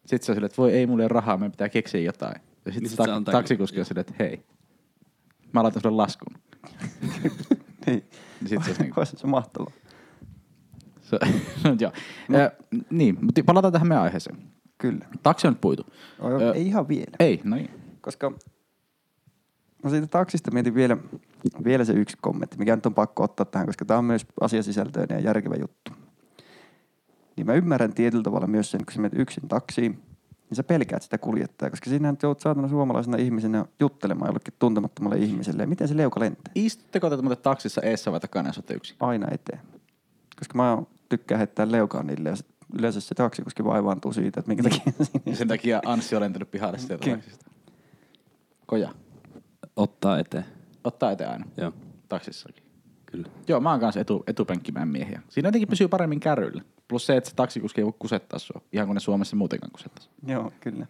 Sitten 0.06 0.32
on 0.32 0.36
silleen, 0.36 0.46
että 0.46 0.58
voi 0.62 0.74
ei 0.74 0.88
mulle 0.88 1.04
ole 1.04 1.08
rahaa, 1.08 1.38
meidän 1.38 1.52
pitää 1.52 1.70
keksiä 1.70 2.02
jotain. 2.02 2.36
Ja 2.66 2.72
sitten 2.72 2.82
Niin 2.84 2.90
sit 2.90 2.98
ta- 3.26 3.32
taksikuski 3.32 3.80
on 3.80 3.86
silleen, 3.86 4.02
että 4.10 4.14
hei, 4.24 4.44
mä 5.54 5.64
laitan 5.64 5.82
sulle 5.82 5.96
laskun. 5.96 6.34
niin, 7.86 8.04
Niin 8.42 8.50
sit 8.50 8.64
se 8.64 8.70
olisi 8.70 8.82
niinku, 8.82 9.06
se 9.06 9.28
mahtavaa. 9.28 9.72
se, 11.02 11.18
joo. 11.82 11.92
Ö, 12.36 12.52
niin, 12.90 13.18
mutta 13.22 13.44
palataan 13.46 13.74
tähän 13.74 13.88
meidän 13.88 14.04
aiheeseen. 14.04 14.38
Kyllä. 14.78 15.06
Taksi 15.24 15.48
on 15.48 15.54
nyt 15.54 15.62
puitu. 15.62 15.84
O, 16.20 16.28
Ö, 16.42 16.54
ei 16.54 16.68
ihan 16.68 16.88
vielä. 16.88 17.12
Ei, 17.20 17.42
no 17.44 17.56
niin. 17.56 17.70
Koska 18.02 18.32
no 19.84 19.90
siitä 19.90 20.08
taksista 20.08 20.52
mietin 20.52 20.76
vielä, 20.76 20.98
vielä 21.64 21.86
se 21.86 21.94
yksi 21.94 22.18
kommentti, 22.22 22.58
mikä 22.58 22.76
nyt 22.76 22.86
on 22.86 22.94
pakko 22.94 23.24
ottaa 23.24 23.46
tähän, 23.46 23.66
koska 23.66 23.86
tämä 23.86 23.98
on 23.98 24.06
myös 24.06 24.26
asiasisältöinen 24.42 25.16
ja 25.18 25.24
järkevä 25.24 25.56
juttu. 25.56 25.92
Niin 27.36 27.46
mä 27.46 27.54
ymmärrän 27.54 27.94
tietyllä 27.94 28.24
tavalla 28.24 28.48
myös 28.48 28.72
sen, 28.72 28.86
kun 28.86 28.94
sä 28.94 29.02
menet 29.02 29.20
yksin 29.20 29.48
taksiin, 29.48 29.92
niin 30.50 30.56
sä 30.56 30.64
pelkäät 30.64 31.02
sitä 31.02 31.18
kuljettajaa, 31.18 31.70
koska 31.70 31.90
sinähän 31.90 32.18
joudut 32.24 32.40
saatana 32.40 32.68
suomalaisena 32.68 33.18
ihmisenä 33.18 33.66
juttelemaan 33.80 34.30
jollekin 34.30 34.54
tuntemattomalle 34.60 35.18
ihmiselle. 35.18 35.64
Ja 35.64 35.68
miten 35.68 35.88
se 35.88 35.98
leuka 35.98 36.20
lentää? 36.20 36.52
Istutteko 36.56 37.10
te 37.10 37.22
muuten 37.22 37.44
taksissa 37.44 37.82
eessä 37.82 38.12
vai 38.12 38.20
takana, 38.20 38.50
jos 38.50 38.58
olette 38.58 38.74
yksin? 38.74 38.98
Aina 39.00 39.28
eteen. 39.32 39.60
Koska 40.40 40.58
mä 40.58 40.78
tykkään 41.10 41.40
heittää 41.40 41.72
leukaa 41.72 42.04
niille 42.04 42.30
ja 42.30 42.36
yleensä 42.80 43.02
se 43.02 43.16
taksikuski 43.16 43.64
vaivaantuu 43.64 44.14
siitä, 44.14 44.40
että 44.40 44.50
minkä 44.50 44.64
takia 44.64 44.82
Ja 44.88 45.06
siinä 45.06 45.36
sen 45.36 45.48
takia 45.48 45.82
Anssi 45.86 46.16
on 46.16 46.22
lentänyt 46.22 46.52
pihalle 46.52 46.78
sieltä 46.78 47.10
taksista. 47.10 47.46
Koja. 48.66 48.92
ottaa 49.76 50.20
eteen. 50.20 50.46
Ottaa 50.84 51.12
eteen 51.12 51.30
aina. 51.30 51.46
Joo, 51.58 51.74
Taksissakin. 52.10 52.64
kyllä. 53.06 53.28
Joo, 53.48 53.60
mä 53.60 53.72
oon 53.72 53.80
kanssa 53.80 54.00
etu, 54.00 54.24
etupenkkimään 54.28 54.88
miehiä. 54.88 55.22
Siinä 55.30 55.48
jotenkin 55.48 55.68
pysyy 55.68 55.88
paremmin 55.88 56.20
kärryillä. 56.20 56.62
Plus 56.88 57.06
se, 57.06 57.18
että 57.18 57.30
se 57.30 57.36
taksikuski 57.36 57.82
ei 57.82 57.86
voi 57.86 57.94
kusettaa 58.00 58.40
sua, 58.40 58.62
ihan 58.74 58.88
kun 58.88 58.96
ne 58.96 59.00
Suomessa 59.00 59.36
muutenkaan 59.36 59.72
kusettaa. 59.72 60.06
Joo, 60.28 60.52
kyllä. 60.60 60.88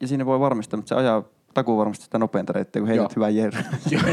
Ja 0.00 0.06
siinä 0.06 0.26
voi 0.26 0.40
varmistaa, 0.40 0.78
että 0.78 0.88
se 0.88 0.94
ajaa 0.94 1.24
takuu 1.54 1.78
varmasti 1.78 2.04
sitä 2.04 2.18
nopeinta 2.18 2.52
reittiä, 2.52 2.80
kun 2.80 2.88
heität 2.88 3.02
Joo. 3.02 3.12
hyvän 3.16 3.36
jerry. 3.36 3.60
Joo, 3.90 4.02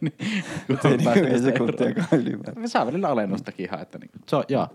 Niin, 0.00 0.18
kun 0.66 0.78
Ei 1.26 1.38
sekuntiakaan 1.38 2.08
ylimääräistä. 2.12 2.68
Saa 2.68 2.86
välillä 2.86 3.08
alennustakin 3.08 3.66
ihan, 3.66 3.80
että 3.80 3.98
niin, 3.98 4.10
se 4.26 4.36
on, 4.36 4.44
joo. 4.48 4.68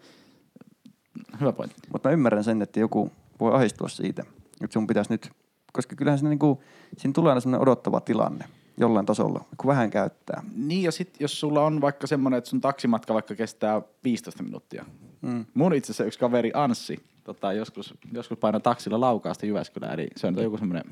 Hyvä 1.42 1.52
pointti. 1.52 1.82
Mutta 1.94 2.10
mä 2.10 2.14
ymmärrän 2.14 2.44
sen, 2.44 2.62
että 2.62 2.80
joku 2.80 3.12
voi 3.40 3.56
ahistua 3.56 3.88
siitä, 3.88 4.24
että 4.62 4.74
sun 4.74 4.88
pitäisi 4.88 5.14
nyt, 5.14 5.32
koska 5.76 5.96
kyllähän 5.96 6.20
siinä, 6.20 6.30
niinku, 6.30 6.64
siinä 6.98 7.14
tulee 7.14 7.32
aina 7.32 7.42
semmoinen 7.42 7.62
odottava 7.62 8.00
tilanne 8.00 8.46
jollain 8.78 9.06
tasolla, 9.06 9.46
kun 9.58 9.68
vähän 9.68 9.90
käyttää. 9.90 10.44
Niin 10.56 10.84
ja 10.84 10.92
sit 10.92 11.16
jos 11.20 11.40
sulla 11.40 11.66
on 11.66 11.82
vaikka 11.82 12.08
semmoinen, 12.08 12.38
että 12.38 12.50
sun 12.50 12.62
taksimatka 12.62 13.14
vaikka 13.14 13.36
kestää 13.36 13.82
15 14.04 14.44
minuuttia. 14.44 14.86
Mm. 15.22 15.46
Mun 15.54 15.74
itse 15.74 15.86
asiassa 15.86 16.04
yksi 16.04 16.20
kaveri 16.20 16.52
Anssi, 16.54 17.06
tota, 17.24 17.54
joskus, 17.54 17.94
joskus 18.12 18.38
painoi 18.38 18.62
taksilla 18.62 19.00
Laukaasta 19.00 19.46
Jyväskylään, 19.46 19.94
eli 19.94 20.08
se 20.16 20.28
on 20.28 20.44
joku 20.44 20.58
semmoinen, 20.58 20.84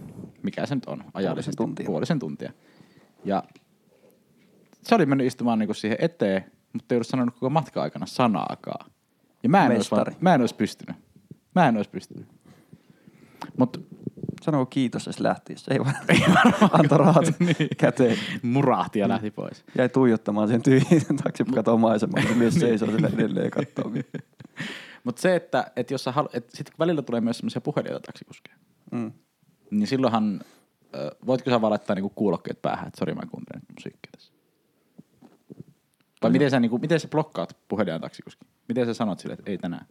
mikä 0.43 0.65
se 0.65 0.75
nyt 0.75 0.85
on, 0.85 1.03
ajallisesti, 1.13 1.57
tuntia. 1.57 1.85
puolisen 1.85 2.19
tuntia. 2.19 2.51
Ja 3.25 3.43
se 4.83 4.95
oli 4.95 5.05
mennyt 5.05 5.27
istumaan 5.27 5.59
niinku 5.59 5.73
siihen 5.73 5.97
eteen, 6.01 6.45
mutta 6.73 6.95
ei 6.95 6.97
ollut 6.97 7.07
sanonut 7.07 7.33
koko 7.33 7.49
matka-aikana 7.49 8.05
sanaakaan. 8.05 8.91
Ja 9.43 9.49
mä 9.49 9.65
en, 9.65 9.71
olisi, 9.71 9.89
mä 10.19 10.35
en 10.35 10.41
olisi 10.41 10.55
pystynyt. 10.55 10.95
Mä 11.55 11.67
en 11.67 11.77
olisi 11.77 11.89
pystynyt. 11.89 12.27
Mutta 13.57 13.79
Sanoo 14.43 14.65
kiitos, 14.65 15.05
jos 15.05 15.19
lähti, 15.19 15.53
jos 15.53 15.67
ei 15.67 15.79
vaan 15.79 15.95
antoi 16.71 16.97
rahat 16.97 17.25
Niin. 17.39 17.69
käteen. 17.77 18.17
murahti 18.41 18.99
ja 18.99 19.09
lähti 19.09 19.31
pois. 19.31 19.63
Jäi 19.77 19.89
tuijottamaan 19.89 20.47
sen 20.47 20.61
tyhjän 20.63 21.17
taksikaton 21.23 21.79
maisemaan, 21.79 22.27
se 22.27 22.33
mies 22.35 22.53
seisoo 22.55 22.91
sille 22.91 23.11
edelleen 23.13 23.45
ja 23.45 23.51
katsoo. 23.51 23.91
Mutta 25.03 25.21
se, 25.21 25.35
että, 25.35 25.71
että 25.75 25.93
jos 25.93 26.03
sä 26.03 26.11
halu, 26.11 26.29
että 26.33 26.57
sit 26.57 26.71
välillä 26.79 27.01
tulee 27.01 27.21
myös 27.21 27.37
semmoisia 27.37 27.61
puhelijoita 27.61 28.05
taksikuskeja, 28.05 28.55
Mm. 28.91 29.11
niin 29.71 29.87
silloinhan, 29.87 30.41
ö, 30.95 31.15
voitko 31.25 31.49
sä 31.49 31.61
vaan 31.61 31.71
laittaa 31.71 31.95
niinku 31.95 32.09
kuulokkeet 32.09 32.61
päähän, 32.61 32.87
että 32.87 32.99
sori 32.99 33.13
mä 33.13 33.21
kuuntelen 33.31 33.61
musiikkia 33.75 34.11
tässä. 34.11 34.33
Vai 36.21 36.31
miten 36.31 36.51
sä, 36.51 36.59
niinku, 36.59 36.77
miten 36.77 36.99
sä 36.99 37.07
blokkaat 37.07 37.57
puhelijan 37.67 38.01
taksikuski? 38.01 38.45
Miten 38.67 38.85
sä 38.85 38.93
sanot 38.93 39.19
sille, 39.19 39.33
että 39.33 39.51
ei 39.51 39.57
tänään? 39.57 39.85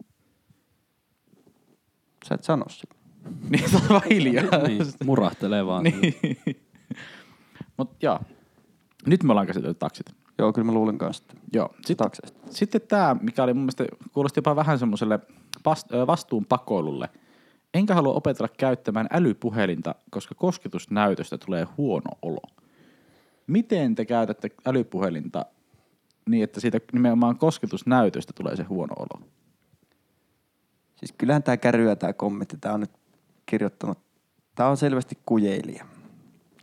Sä 2.28 2.34
et 2.34 2.44
sano 2.44 2.64
sitä. 2.68 2.94
niin 3.50 3.70
sä 3.70 3.76
oot 3.76 3.88
vaan 3.88 4.02
hiljaa. 4.10 4.44
Niin, 4.68 4.82
murahtelee 5.04 5.66
vaan. 5.66 5.82
niin. 5.84 6.14
Mut 7.76 8.02
joo. 8.02 8.20
Nyt 9.06 9.22
me 9.22 9.32
ollaan 9.32 9.46
käsitelty 9.46 9.78
taksit. 9.78 10.06
Joo, 10.38 10.52
kyllä 10.52 10.66
mä 10.66 10.72
luulen 10.72 10.98
kanssa, 10.98 11.24
että 11.24 11.42
Joo. 11.52 11.68
Sitten, 11.74 11.96
takseista. 11.96 12.40
sitten 12.50 12.80
tämä, 12.80 13.16
mikä 13.20 13.42
oli 13.42 13.54
mun 13.54 13.62
mielestä, 13.62 13.84
kuulosti 14.12 14.38
jopa 14.38 14.56
vähän 14.56 14.78
semmoiselle 14.78 15.20
vastuun 16.06 16.46
pakoilulle. 16.46 17.08
Enkä 17.74 17.94
halua 17.94 18.12
opetella 18.12 18.48
käyttämään 18.58 19.06
älypuhelinta, 19.12 19.94
koska 20.10 20.34
kosketusnäytöstä 20.34 21.38
tulee 21.38 21.66
huono 21.76 22.10
olo. 22.22 22.42
Miten 23.46 23.94
te 23.94 24.04
käytätte 24.04 24.50
älypuhelinta 24.66 25.46
niin, 26.28 26.44
että 26.44 26.60
siitä 26.60 26.80
nimenomaan 26.92 27.38
kosketusnäytöstä 27.38 28.32
tulee 28.32 28.56
se 28.56 28.62
huono 28.62 28.94
olo? 28.98 29.26
Siis 30.96 31.12
kyllähän 31.18 31.42
tää 31.42 31.56
kärryä 31.56 31.96
tää 31.96 32.12
kommentti. 32.12 32.56
Tää 32.60 32.74
on 32.74 32.80
nyt 32.80 32.90
kirjoittanut. 33.52 33.98
Tää 34.54 34.68
on 34.68 34.76
selvästi 34.76 35.18
kujeilija. 35.26 35.84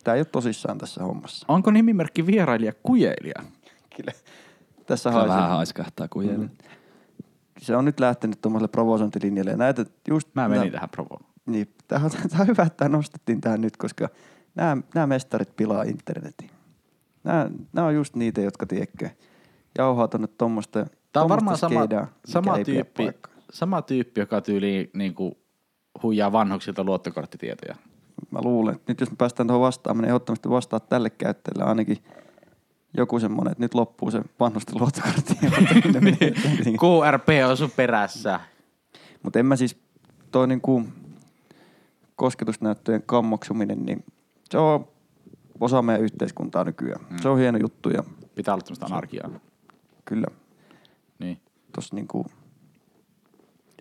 Tää 0.04 0.16
ei 0.16 0.20
ole 0.20 0.26
tosissaan 0.26 0.78
tässä 0.78 1.04
hommassa. 1.04 1.46
Onko 1.50 1.72
nimimerkki 1.72 2.26
vierailija 2.26 2.74
kujeilija? 2.84 3.44
Kyllä. 3.96 4.12
Tässä 4.86 5.12
haisee. 5.12 5.30
vähän 5.30 5.50
haiskahtaa 5.50 6.08
kuin 6.08 6.40
mm. 6.40 6.50
Se 7.62 7.76
on 7.76 7.86
nyt 7.86 8.00
lähtenyt 8.00 8.42
tuommoiselle 8.42 8.68
provosointilinjalle. 8.68 9.52
Ja 9.52 9.58
näitä 9.58 9.86
just... 10.08 10.28
Mä 10.34 10.50
menin 10.50 10.62
nää- 10.62 10.72
tähän 10.72 10.90
provoon. 10.90 11.22
Niin, 11.46 11.74
tämä 11.88 12.06
on, 12.06 12.12
on 12.40 12.48
hyvä, 12.48 12.64
että 12.64 12.78
tämä 12.78 12.98
nostettiin 12.98 13.42
tähän 13.42 13.62
nyt, 13.62 13.78
koska 13.78 14.10
nämä, 14.56 14.78
nämä 14.96 15.08
mestarit 15.08 15.56
pilaa 15.56 15.84
internetin. 15.84 16.50
Nämä, 17.24 17.50
nämä 17.74 17.88
on 17.88 17.96
just 17.96 18.16
niitä, 18.16 18.42
jotka 18.42 18.66
tiedätkö, 18.66 19.10
jauhaa 19.78 20.08
tuonne 20.08 20.28
tuommoista 20.28 20.86
Tämä 21.14 21.24
on 21.24 21.30
varmaan 21.30 21.58
sama, 21.58 21.80
skeidaa, 21.80 22.08
sama, 22.26 22.60
tyyppi, 22.64 23.10
sama 23.52 23.82
tyyppi, 23.82 24.20
joka 24.20 24.42
tyyliin 24.42 24.90
niin 24.94 25.14
kuin, 25.16 25.36
huijaa 26.04 26.32
vanhuksilta 26.32 26.84
luottokorttitietoja. 26.84 27.76
Mä 28.32 28.40
luulen, 28.44 28.76
että 28.76 28.92
nyt 28.92 29.00
jos 29.00 29.10
me 29.12 29.16
päästään 29.18 29.48
tuohon 29.48 29.62
vastaamaan, 29.62 30.02
niin 30.02 30.10
ehdottomasti 30.10 30.50
vastaa 30.50 30.80
tälle 30.80 31.10
käyttäjälle 31.10 31.64
ainakin 31.64 31.98
joku 32.98 33.20
semmoinen, 33.20 33.52
että 33.52 33.64
nyt 33.64 33.74
loppuu 33.74 34.12
se 34.12 34.22
vanhusten 34.40 34.76
luottokortti. 34.80 35.34
QRP 36.82 37.28
on 37.50 37.58
sun 37.58 37.72
perässä. 37.76 38.40
Mutta 39.24 39.40
en 39.40 39.46
mä 39.46 39.56
siis, 39.56 39.78
toi 40.32 40.48
niinku 40.48 40.84
kosketusnäyttöjen 42.16 43.04
kammoksuminen, 43.06 43.86
niin 43.86 44.04
se 44.50 44.58
on 44.58 44.88
osa 45.60 45.82
meidän 45.82 46.04
yhteiskuntaa 46.04 46.64
nykyään. 46.64 47.02
Mm. 47.10 47.18
Se 47.18 47.30
on 47.30 47.40
hieno 47.40 47.58
juttu 47.58 47.90
ja 47.90 48.04
Pitää 48.36 48.54
olla 48.54 48.64
tämmöistä 48.64 48.86
anarkiaa. 48.86 49.30
kyllä 50.06 50.28
Niin. 51.20 51.40
tossa 51.76 51.96
niinku, 51.96 52.26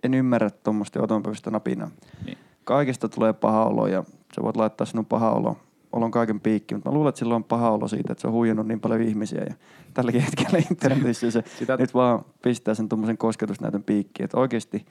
en 0.03 0.13
ymmärrä 0.13 0.49
tuommoista 0.49 1.01
otonpäiväistä 1.03 1.51
napinaa. 1.51 1.91
Niin. 2.25 2.37
Kaikesta 2.63 3.09
tulee 3.09 3.33
paha 3.33 3.65
olo 3.65 3.87
ja 3.87 4.03
sä 4.35 4.41
voit 4.43 4.55
laittaa 4.57 4.85
sinun 4.85 5.05
paha 5.05 5.31
olo, 5.31 5.57
olon 5.91 6.11
kaiken 6.11 6.39
piikki, 6.39 6.75
mutta 6.75 6.89
mä 6.89 6.95
luulen, 6.95 7.09
että 7.09 7.19
sillä 7.19 7.35
on 7.35 7.43
paha 7.43 7.71
olo 7.71 7.87
siitä, 7.87 8.11
että 8.13 8.21
se 8.21 8.27
on 8.27 8.33
huijannut 8.33 8.67
niin 8.67 8.79
paljon 8.79 9.01
ihmisiä 9.01 9.43
ja 9.49 9.53
tälläkin 9.93 10.21
hetkellä 10.21 10.57
internetissä 10.71 11.31
se 11.31 11.43
Sitä- 11.59 11.77
nyt 11.77 11.93
vaan 11.93 12.25
pistää 12.41 12.73
sen 12.73 12.89
tuommoisen 12.89 13.17
kosketusnäytön 13.17 13.83
piikkiin, 13.83 14.23
että 14.25 14.37
oikeasti 14.37 14.85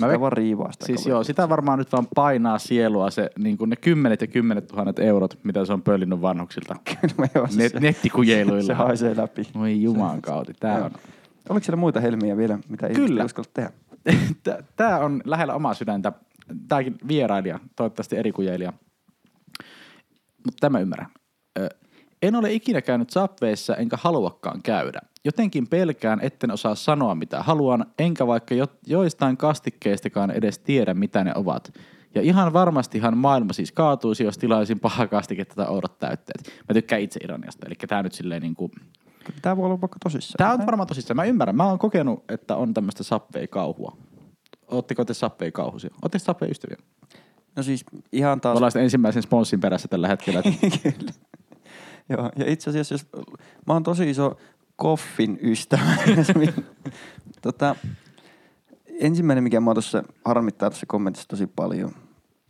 Mä 0.00 0.06
sitä 0.06 0.08
veik- 0.16 0.20
vaan 0.20 0.32
riivaa 0.32 0.72
sitä 0.72 0.86
Siis 0.86 1.00
kaveria. 1.00 1.14
joo, 1.14 1.24
sitä 1.24 1.48
varmaan 1.48 1.78
nyt 1.78 1.92
vaan 1.92 2.06
painaa 2.14 2.58
sielua 2.58 3.10
se, 3.10 3.30
niin 3.38 3.58
kuin 3.58 3.70
ne 3.70 3.76
kymmenet 3.76 4.20
ja 4.20 4.26
kymmenet 4.26 4.66
tuhannet 4.66 4.98
eurot, 4.98 5.38
mitä 5.42 5.64
se 5.64 5.72
on 5.72 5.82
pöllinyt 5.82 6.20
vanhuksilta. 6.20 6.76
Kyllä 7.00 7.28
joo, 7.34 7.48
Net, 7.56 7.72
se, 7.72 7.80
nettikujeiluilla. 7.80 8.62
se 8.66 8.72
haisee 8.74 9.16
läpi. 9.16 9.42
Oi 9.60 9.82
juman 9.82 10.22
kautta, 10.22 10.52
tää 10.60 10.84
on. 10.84 10.90
Oliko 11.48 11.64
siellä 11.64 11.76
muita 11.80 12.00
helmiä 12.00 12.36
vielä, 12.36 12.58
mitä 12.68 12.88
Kyllä. 12.88 13.20
ei 13.22 13.24
uskalla 13.26 13.50
tehdä? 13.54 13.70
Tää 14.76 14.98
on 14.98 15.22
lähellä 15.24 15.54
omaa 15.54 15.74
sydäntä. 15.74 16.12
Tääkin 16.68 16.98
vierailija, 17.08 17.58
toivottavasti 17.76 18.16
eri 18.16 18.32
kujeilija. 18.32 18.72
Mutta 20.44 20.60
tämä 20.60 20.80
ymmärrän. 20.80 21.08
En 22.22 22.36
ole 22.36 22.52
ikinä 22.52 22.82
käynyt 22.82 23.10
Subwayssa 23.10 23.76
enkä 23.76 23.96
haluakaan 24.00 24.62
käydä. 24.62 25.00
Jotenkin 25.24 25.66
pelkään, 25.66 26.20
etten 26.22 26.50
osaa 26.50 26.74
sanoa 26.74 27.14
mitä 27.14 27.42
haluan, 27.42 27.86
enkä 27.98 28.26
vaikka 28.26 28.54
jo, 28.54 28.66
joistain 28.86 29.36
kastikkeistakaan 29.36 30.30
edes 30.30 30.58
tiedä 30.58 30.94
mitä 30.94 31.24
ne 31.24 31.32
ovat. 31.34 31.72
Ja 32.14 32.22
ihan 32.22 32.52
varmastihan 32.52 33.18
maailma 33.18 33.52
siis 33.52 33.72
kaatuisi, 33.72 34.24
jos 34.24 34.38
tilaisin 34.38 34.80
paha 34.80 35.06
kastiketta 35.06 35.54
tai 35.54 35.66
oudot 35.66 35.98
täytteet. 35.98 36.62
Mä 36.68 36.74
tykkään 36.74 37.02
itse 37.02 37.20
ironiasta, 37.24 37.66
eli 37.66 37.74
tää 37.88 38.02
nyt 38.02 38.12
silleen 38.12 38.42
niinku... 38.42 38.70
Kyllä 39.24 39.38
Tää 39.42 39.56
voi 39.56 39.66
olla 39.66 39.80
vaikka 39.80 39.98
tosissaan. 40.02 40.36
Tää 40.38 40.52
on 40.52 40.66
varmaan 40.66 40.86
tosissaan, 40.86 41.16
mä 41.16 41.24
ymmärrän. 41.24 41.56
Mä 41.56 41.66
oon 41.66 41.78
kokenut, 41.78 42.24
että 42.28 42.56
on 42.56 42.74
tämmöistä 42.74 43.02
Subway-kauhua. 43.02 43.96
Ootteko 44.68 45.04
te 45.04 45.14
Subway-kauhusia? 45.14 45.90
Ootteko 46.02 46.24
Subway-ystäviä? 46.24 46.76
No 47.56 47.62
siis 47.62 47.84
ihan 48.12 48.40
taas... 48.40 48.56
Ollaan 48.56 48.70
sitten 48.70 48.84
ensimmäisen 48.84 49.22
sponssin 49.22 49.60
perässä 49.60 49.88
tällä 49.88 50.08
hetkellä. 50.08 50.42
Kyllä. 50.42 51.12
Joo, 52.08 52.30
ja 52.36 52.52
itse 52.52 52.70
asiassa, 52.70 52.94
jos, 52.94 53.06
mä 53.66 53.72
oon 53.72 53.82
tosi 53.82 54.10
iso 54.10 54.36
koffin 54.76 55.38
ystävä. 55.42 55.96
tota, 57.42 57.76
ensimmäinen, 59.00 59.44
mikä 59.44 59.60
mä 59.60 59.74
tuossa 59.74 60.02
harmittaa 60.24 60.70
tässä 60.70 60.86
kommentissa 60.86 61.28
tosi 61.28 61.46
paljon. 61.46 61.92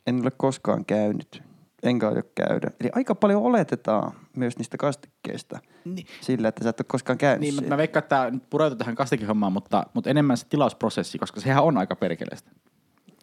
En 0.07 0.23
ole 0.23 0.31
koskaan 0.31 0.85
käynyt, 0.85 1.43
enkä 1.83 2.09
aio 2.09 2.23
käydä. 2.35 2.71
Eli 2.81 2.91
aika 2.95 3.15
paljon 3.15 3.43
oletetaan 3.43 4.13
myös 4.37 4.57
niistä 4.59 4.77
kastikkeista 4.77 5.59
Niin. 5.85 6.07
sillä, 6.21 6.49
että 6.49 6.65
sä 6.65 6.71
et 6.71 6.81
ole 6.81 6.87
koskaan 6.89 7.19
käynyt 7.19 7.41
Niin, 7.41 7.55
mä, 7.55 7.61
siellä. 7.61 7.75
mä 7.75 7.79
veikkaan, 7.79 8.03
että 8.03 8.17
tämä 8.29 8.39
pureutuu 8.51 8.77
tähän 8.79 8.95
kastikehommaan, 8.95 9.53
mutta, 9.53 9.87
mutta 9.95 10.11
enemmän 10.11 10.37
se 10.37 10.47
tilausprosessi, 10.49 11.19
koska 11.19 11.41
sehän 11.41 11.65
on 11.65 11.79
aika 11.79 11.97
perkeleistä. 11.97 12.51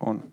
On. 0.05 0.23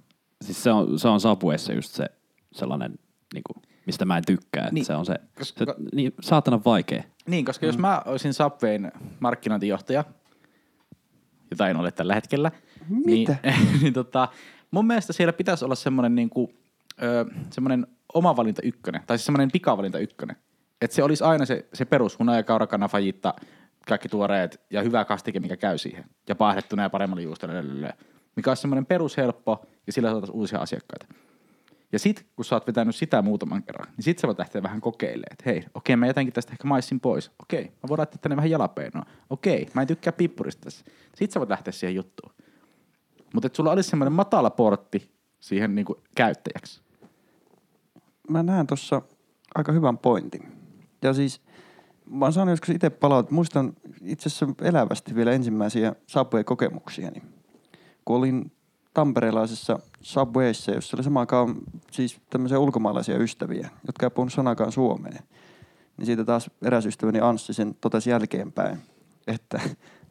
Siis 0.43 0.63
se 0.63 0.71
on, 0.73 0.99
se 0.99 1.09
on 1.09 1.21
Subwayssa 1.21 1.73
just 1.73 1.93
se 1.93 2.07
sellainen, 2.53 2.95
niin 3.35 3.43
kuin, 3.53 3.63
mistä 3.87 4.05
mä 4.05 4.17
en 4.17 4.25
tykkää. 4.27 4.63
Että 4.63 4.75
Niin, 4.75 4.85
se 4.85 4.95
on 4.95 5.07
se, 5.07 5.15
koska- 5.39 5.65
se 5.65 5.75
niin, 5.95 6.13
saatana 6.21 6.61
vaikea. 6.65 7.03
Niin, 7.29 7.45
koska 7.45 7.67
mm. 7.67 7.69
jos 7.69 7.79
mä 7.79 8.03
olisin 8.07 8.35
Subwayn 8.35 8.93
markkinointijohtaja, 9.21 10.05
jota 11.51 11.69
en 11.69 11.77
ole 11.77 11.91
tällä 11.93 12.15
hetkellä, 12.15 12.51
Mitä? 12.89 13.37
niin, 13.45 13.55
niin 13.83 13.93
tota, 13.93 14.29
mun 14.71 14.87
mielestä 14.87 15.13
siellä 15.13 15.33
pitäisi 15.33 15.65
olla 15.65 15.75
semmoinen 15.75 16.15
niinku, 16.15 16.53
ö, 17.03 17.27
semmoinen 17.51 17.87
omavalinta 18.15 18.63
ykkönen, 18.65 19.03
tai 19.07 19.19
siis 19.19 19.27
semmoinen 19.27 19.51
pikavalinta 19.53 19.99
ykkönen. 19.99 20.37
Että 20.81 20.95
se 20.95 21.03
olisi 21.03 21.25
aina 21.25 21.45
se, 21.45 21.67
se 21.75 21.85
perus, 21.85 22.19
hunajakaura, 22.19 22.67
kanafajitta, 22.67 23.35
kaikki 23.89 24.09
tuoreet 24.09 24.61
ja 24.71 24.83
hyvä 24.83 25.05
kastike, 25.05 25.41
mikä 25.41 25.57
käy 25.57 25.79
siihen. 25.79 26.05
Ja 26.29 26.35
paahdettuna 26.35 26.83
ja 26.83 26.91
paremmalla 26.91 27.23
juustolla, 27.23 27.55
mikä 28.37 28.51
olisi 28.51 28.61
semmoinen 28.61 28.87
perushelppo 28.87 29.67
ja 29.87 29.93
sillä 29.93 30.11
saataisiin 30.11 30.37
uusia 30.37 30.59
asiakkaita. 30.59 31.07
Ja 31.93 31.99
sit, 31.99 32.27
kun 32.37 32.45
sä 32.45 32.57
oot 32.57 32.67
vetänyt 32.67 32.97
sitä 32.97 33.23
muutaman 33.23 33.63
kerran, 33.63 33.87
niin 33.97 34.05
sit 34.05 34.19
sä 34.19 34.27
voit 34.27 34.39
lähteä 34.39 34.63
vähän 34.63 34.81
kokeilemaan, 34.81 35.33
että 35.33 35.45
hei, 35.47 35.65
okei, 35.75 35.97
mä 35.97 36.07
jätänkin 36.07 36.33
tästä 36.33 36.53
ehkä 36.53 36.69
maissin 36.69 37.01
pois. 37.01 37.31
Okei, 37.43 37.65
mä 37.65 37.89
voin 37.89 37.99
laittaa 37.99 38.19
tänne 38.23 38.37
vähän 38.37 38.51
jalapeenoa. 38.51 39.05
Okei, 39.31 39.69
mä 39.75 39.81
en 39.81 39.87
tykkää 39.87 40.13
pippurista 40.13 40.63
tässä. 40.65 40.85
Sit 41.15 41.31
sä 41.31 41.41
voit 41.41 41.51
lähteä 41.51 41.73
siihen 41.73 41.95
juttuun. 41.95 42.35
Mutta 43.35 43.47
että 43.47 43.57
sulla 43.57 43.73
olisi 43.73 43.91
semmoinen 43.91 44.13
matala 44.13 44.51
portti 44.51 45.11
siihen 45.41 45.75
niinku 45.75 46.03
käyttäjäksi. 46.15 46.84
Mä 48.29 48.43
näen 48.43 48.67
tuossa 48.67 49.03
aika 49.55 49.73
hyvän 49.73 49.99
pointin. 49.99 50.53
Ja 51.03 51.15
siis 51.15 51.41
mä 52.11 52.25
oon 52.25 52.49
joskus 52.49 52.69
itse 52.69 52.91
palaut, 52.91 53.31
muistan 53.31 53.73
itse 54.03 54.29
asiassa 54.29 54.47
elävästi 54.63 55.15
vielä 55.15 55.33
ensimmäisiä 55.33 55.95
Subway-kokemuksiani. 56.07 57.23
Kun 58.05 58.17
olin 58.17 58.53
tamperelaisessa 58.95 59.79
Subwayssa, 60.01 60.73
jossa 60.73 60.97
oli 60.97 61.05
samaan 61.05 61.27
siis 61.91 62.21
tämmöisiä 62.31 62.59
ulkomaalaisia 62.59 63.19
ystäviä, 63.19 63.71
jotka 63.87 64.07
ei 64.07 64.11
puhunut 64.11 64.33
sanakaan 64.33 64.73
suomeen. 64.73 65.19
Niin 65.97 66.07
siitä 66.07 66.25
taas 66.25 66.51
eräs 66.63 66.87
ystäväni 66.87 67.21
Anssi 67.21 67.55
sen 67.55 67.75
totesi 67.81 68.11
jälkeenpäin, 68.11 68.79
että, 69.27 69.61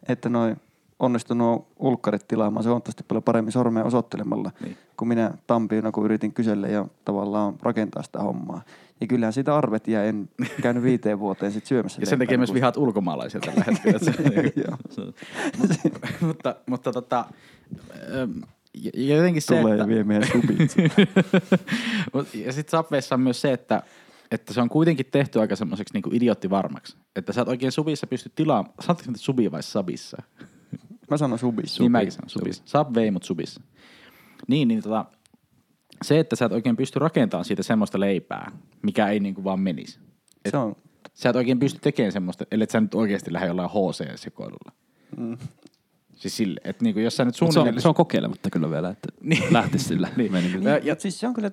että 0.08 0.28
noin 0.28 0.56
onnistui 1.00 1.36
nuo 1.36 1.66
ulkkarit 1.78 2.28
tilaamaan 2.28 2.62
se 2.62 2.68
huomattavasti 2.68 3.04
paljon 3.08 3.22
paremmin 3.22 3.52
sormea 3.52 3.84
osoittelemalla, 3.84 4.50
Niin. 4.60 4.64
niin. 4.64 4.76
kun 4.96 5.08
minä 5.08 5.30
Tampiona, 5.46 5.92
kun 5.92 6.04
yritin 6.04 6.32
kysellä 6.32 6.68
ja 6.68 6.86
tavallaan 7.04 7.54
rakentaa 7.62 8.02
sitä 8.02 8.18
hommaa. 8.18 8.62
Ja 9.00 9.06
kyllähän 9.06 9.32
siitä 9.32 9.56
arvet 9.56 9.88
jäi, 9.88 10.08
en 10.08 10.28
käynyt 10.62 10.82
viiteen 10.82 11.18
vuoteen 11.18 11.52
sit 11.52 11.66
syömässä. 11.66 12.02
Ja 12.02 12.06
sen 12.06 12.18
takia 12.18 12.38
myös 12.38 12.48
niin 12.50 12.54
vihaat 12.54 12.76
ulkomaalaisia 12.76 13.40
tällä 13.40 13.64
hetkellä. 13.66 13.98
se- 15.74 15.90
mutta, 16.20 16.56
mutta 16.66 16.92
tota, 16.92 17.24
ähm, 18.22 18.30
ja 18.74 18.90
ja 18.94 19.16
jotenkin 19.16 19.42
se, 19.42 19.60
Tulee 19.60 19.72
että, 19.74 19.84
ja 19.84 19.88
vie 19.88 20.04
meidän 20.04 20.28
subit. 20.32 20.74
Ja 22.44 22.52
sitten 22.52 22.78
Subwayssa 22.78 23.14
on 23.14 23.20
myös 23.20 23.40
se, 23.40 23.52
että, 23.52 23.82
että 24.30 24.52
se 24.52 24.60
on 24.60 24.68
kuitenkin 24.68 25.06
tehty 25.10 25.40
aika 25.40 25.56
semmoiseksi 25.56 25.94
niinku 25.94 26.10
idioottivarmaksi. 26.12 26.96
Että 27.16 27.32
sä 27.32 27.42
et 27.42 27.48
oikein 27.48 27.72
subissa 27.72 28.06
pysty 28.06 28.32
tilaamaan, 28.34 28.74
sanotko 28.80 29.10
nyt 29.10 29.20
subi 29.20 29.52
vai 29.52 29.62
sabissa? 29.62 30.22
Mä 31.10 31.16
sanon 31.16 31.38
subis. 31.38 31.80
Niin 31.80 31.92
mäkin 31.92 32.12
sanon 32.12 32.30
subissa. 32.30 32.62
Subway, 32.66 33.10
mutta 33.10 33.26
subissa. 33.26 33.60
Niin, 34.48 34.68
niin 34.68 34.82
tota, 34.82 35.04
se, 36.02 36.18
että 36.18 36.36
sä 36.36 36.44
et 36.44 36.52
oikein 36.52 36.76
pysty 36.76 36.98
rakentamaan 36.98 37.44
siitä 37.44 37.62
semmoista 37.62 38.00
leipää, 38.00 38.50
mikä 38.82 39.08
ei 39.08 39.20
niinku 39.20 39.44
vaan 39.44 39.60
menisi. 39.60 39.98
Et 40.44 40.50
Se 40.50 40.56
on, 40.56 40.76
Sä 41.14 41.30
et 41.30 41.36
oikein 41.36 41.58
pysty 41.58 41.78
tekemään 41.80 42.12
semmoista, 42.12 42.44
ellei 42.50 42.66
sä 42.70 42.80
nyt 42.80 42.94
oikeasti 42.94 43.32
lähde 43.32 43.46
jollain 43.46 43.70
HC-sekoilulla. 43.70 44.72
mm, 45.16 45.38
Siis 46.14 46.36
sille, 46.36 46.60
että 46.64 46.84
niinku, 46.84 47.00
jos 47.00 47.16
sä 47.16 47.24
nyt 47.24 47.32
Mut 47.32 47.38
se, 47.38 47.44
on, 47.44 47.52
suunnilleen... 47.52 47.82
se 47.82 47.88
on 47.88 47.94
kokeilematta 47.94 48.50
kyllä 48.50 48.70
vielä, 48.70 48.88
että 48.90 49.08
Niin. 49.20 49.52
lähtisi 49.52 49.84
sillä 49.84 50.08
Niin. 50.16 50.32
menillä. 50.32 50.70
Ja- 50.70 50.78
ja, 50.82 50.96
siis 50.98 51.20
se 51.20 51.26
on 51.28 51.34
kyllä, 51.34 51.50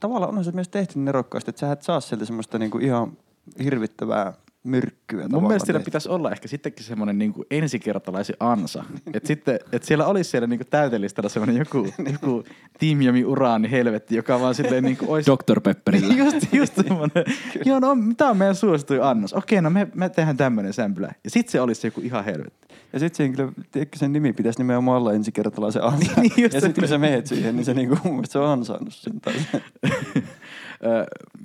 tavallaan 0.00 0.38
on 0.38 0.44
se 0.44 0.52
myös 0.52 0.68
tehty 0.68 0.94
niin 0.94 1.04
nerokkaasti, 1.04 1.50
että 1.50 1.60
sä 1.60 1.72
et 1.72 1.82
saa 1.82 2.00
sieltä 2.00 2.24
semmoista 2.24 2.58
niinku 2.58 2.78
ihan 2.78 3.16
hirvittävää 3.64 4.32
myrkkyä. 4.64 5.28
Mun 5.28 5.46
mielestä 5.46 5.66
siellä 5.66 5.84
pitäisi 5.84 6.08
olla 6.08 6.30
ehkä 6.30 6.48
sittenkin 6.48 6.84
semmoinen 6.84 7.18
niinku 7.18 7.44
ensikertalaisen 7.50 8.36
ansa. 8.40 8.84
että 9.14 9.26
sitten, 9.26 9.58
että 9.72 9.86
siellä 9.86 10.06
olisi 10.06 10.30
siellä 10.30 10.46
niinku 10.46 10.64
täytelistalla 10.70 11.28
semmoinen 11.28 11.56
joku, 11.56 11.88
joku 12.12 12.44
tiimiami 12.78 13.24
uraani 13.24 13.70
helvetti, 13.70 14.16
joka 14.16 14.40
vaan 14.40 14.54
silleen 14.54 14.84
niinku 14.84 15.12
olisi... 15.12 15.30
Dr. 15.30 15.60
Pepperillä. 15.60 16.14
just, 16.24 16.52
just 16.52 16.74
semmoinen. 16.74 17.24
Joo, 17.64 17.80
no 17.80 17.96
tämä 18.16 18.30
on 18.30 18.36
meidän 18.36 18.54
suosituin 18.54 19.02
annos. 19.02 19.32
Okei, 19.32 19.62
no 19.62 19.70
me, 19.70 19.88
me 19.94 20.08
tehdään 20.08 20.36
tämmöinen 20.36 20.72
sämpylä. 20.72 21.12
Ja 21.24 21.30
sitten 21.30 21.52
se 21.52 21.60
olisi 21.60 21.86
joku 21.86 22.00
ihan 22.00 22.24
helvetti. 22.24 22.60
Ja 22.92 22.98
sitten 22.98 23.16
siinä 23.16 23.36
kyllä, 23.36 23.52
tiedätkö, 23.70 23.98
sen 23.98 24.12
nimi 24.12 24.32
pitäisi 24.32 24.58
nimenomaan 24.58 24.98
olla 24.98 25.12
ensikertalaisen 25.12 25.84
ansa. 25.84 26.20
Niin, 26.20 26.32
just 26.36 26.54
ja 26.54 26.60
se. 26.60 26.66
sitten 26.66 26.82
kun 26.82 26.88
sä 26.88 26.98
meet 26.98 27.26
siihen, 27.26 27.56
niin 27.56 27.64
se 27.64 27.74
niinku, 27.74 27.98
mun 28.04 28.12
mielestä 28.12 28.32
se 28.32 28.38
on 28.38 28.48
ansainnut 28.48 28.94
sen. 28.94 29.20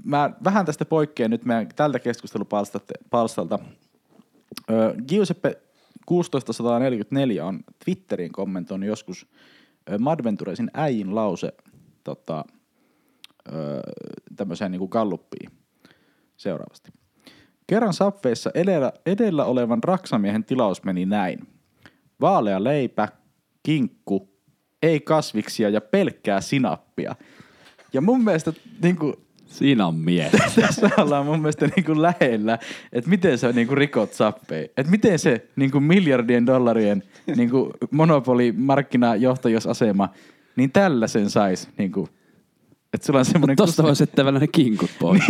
Mä 0.04 0.30
vähän 0.44 0.66
tästä 0.66 0.86
poikkean 0.86 1.32
nyt 1.32 1.46
meidän 1.46 1.68
tältä 1.76 2.00
keskustelupalstalta. 2.00 3.60
Giuseppe 5.08 5.58
1644 6.06 7.46
on 7.46 7.64
Twitteriin 7.86 8.32
kommentoinut 8.32 8.88
joskus 8.88 9.28
Madventuresin 10.00 10.72
äijin 10.74 11.16
lause 11.16 11.54
tota, 12.04 12.46
tämmöiseen 14.36 14.72
niin 14.72 14.88
galluppiin 14.90 15.52
seuraavasti. 16.38 16.92
Kerran 17.68 17.94
Subwayssa 17.94 18.52
edellä, 18.54 18.94
edellä 19.06 19.46
olevan 19.46 19.84
raksamiehen 19.84 20.44
tilaus 20.44 20.84
meni 20.84 21.06
näin. 21.06 21.48
Vaalea 22.22 22.64
leipä, 22.64 23.08
kinkku, 23.64 24.30
ei 24.82 25.00
kasviksia 25.00 25.70
ja 25.70 25.82
pelkkää 25.82 26.42
sinappia. 26.42 27.16
Ja 27.94 28.02
mun 28.02 28.24
mielestä 28.24 28.54
niin 28.82 28.96
kuin, 28.96 29.14
Siinä 29.56 29.88
on 29.88 29.96
mies. 29.96 30.32
tässä 30.62 30.90
ollaan 30.98 31.26
mun 31.26 31.40
mielestä 31.40 31.70
niin 31.76 31.86
kuin 31.86 32.02
lähellä, 32.02 32.60
että 32.94 33.10
miten 33.10 33.38
sä 33.38 33.52
niin 33.52 33.68
kuin 33.68 33.78
rikot 33.78 34.14
Subway. 34.14 34.64
Että 34.78 34.92
miten 34.92 35.20
se 35.20 35.48
niin 35.56 35.72
kuin 35.72 35.84
miljardien 35.84 36.46
dollarien 36.46 37.04
niin 37.36 37.50
kuin 37.50 37.72
monopolimarkkinajohtajusasema, 37.92 40.10
niin 40.56 40.72
tällä 40.72 41.08
sen 41.08 41.30
sais. 41.30 41.70
Niin 41.78 41.92
kuin, 41.92 42.08
että 42.94 43.08
sulla 43.08 43.20
on 43.20 43.26
semmoinen... 43.26 43.56
Tosta 43.56 43.84
voisi 43.84 44.04
jättää 44.04 44.32
ne 44.32 44.48
kinkut 44.48 44.92
pois. 45.00 45.24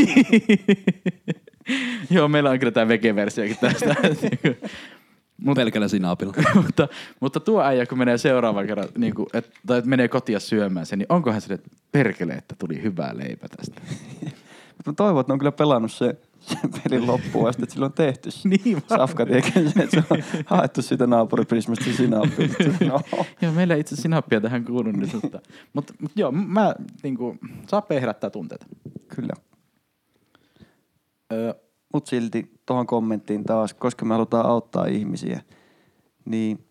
Joo, 2.09 2.27
meillä 2.27 2.49
on 2.49 2.59
kyllä 2.59 2.71
tämä 2.71 2.87
vege-versiokin 2.87 3.57
tästä. 3.61 3.95
Mut, 5.37 5.55
Pelkällä 5.55 5.87
sinapilla. 5.87 6.33
mutta, 6.65 6.87
mutta 7.19 7.39
tuo 7.39 7.63
äijä, 7.63 7.85
kun 7.85 7.97
menee 7.97 8.17
seuraavan 8.17 8.67
kerran, 8.67 8.87
niin 8.97 9.15
kuin, 9.15 9.27
et, 9.33 9.51
tai 9.67 9.79
et 9.79 9.85
menee 9.85 10.07
kotia 10.07 10.39
syömään 10.39 10.85
sen, 10.85 10.99
niin 10.99 11.07
onkohan 11.09 11.41
se, 11.41 11.53
että 11.53 11.69
perkele, 11.91 12.33
että 12.33 12.55
tuli 12.59 12.83
hyvää 12.83 13.17
leipä 13.17 13.47
tästä. 13.57 13.81
Mutta 14.77 14.83
mä 14.91 14.93
toivon, 14.93 15.21
että 15.21 15.31
ne 15.31 15.33
on 15.33 15.39
kyllä 15.39 15.51
pelannut 15.51 15.91
se, 15.91 16.15
sen 16.39 16.69
pelin 16.83 17.07
loppuun 17.07 17.49
asti, 17.49 17.63
että 17.63 17.73
sillä 17.73 17.85
on 17.85 17.93
tehty. 17.93 18.29
Niin. 18.43 18.83
Safka 18.89 19.25
tekee 19.25 19.69
sen, 19.69 19.83
että 19.83 20.01
se 20.01 20.03
on 20.09 20.23
haettu 20.45 20.81
siitä 20.81 21.07
naapuriprismasta 21.07 21.85
sinappi. 21.97 22.49
No. 22.87 23.01
Joo, 23.41 23.51
meillä 23.51 23.73
ei 23.73 23.79
itse 23.79 23.95
sinappia 23.95 24.41
tähän 24.41 24.65
kuulu 24.65 24.91
nyt, 24.91 25.13
mutta, 25.13 25.39
mutta, 25.73 25.93
mutta 26.01 26.19
joo, 26.19 26.31
mä 26.31 26.75
niinku, 27.03 27.37
Sape 27.67 28.01
herättää 28.01 28.29
tunteita. 28.29 28.65
Kyllä. 29.15 29.33
Öö, 31.33 31.53
Mutta 31.95 32.09
silti 32.09 32.51
tuohon 32.65 32.87
kommenttiin 32.87 33.43
taas, 33.43 33.73
koska 33.73 34.05
me 34.05 34.13
halutaan 34.13 34.45
auttaa 34.45 34.85
ihmisiä, 34.85 35.41
niin 36.25 36.67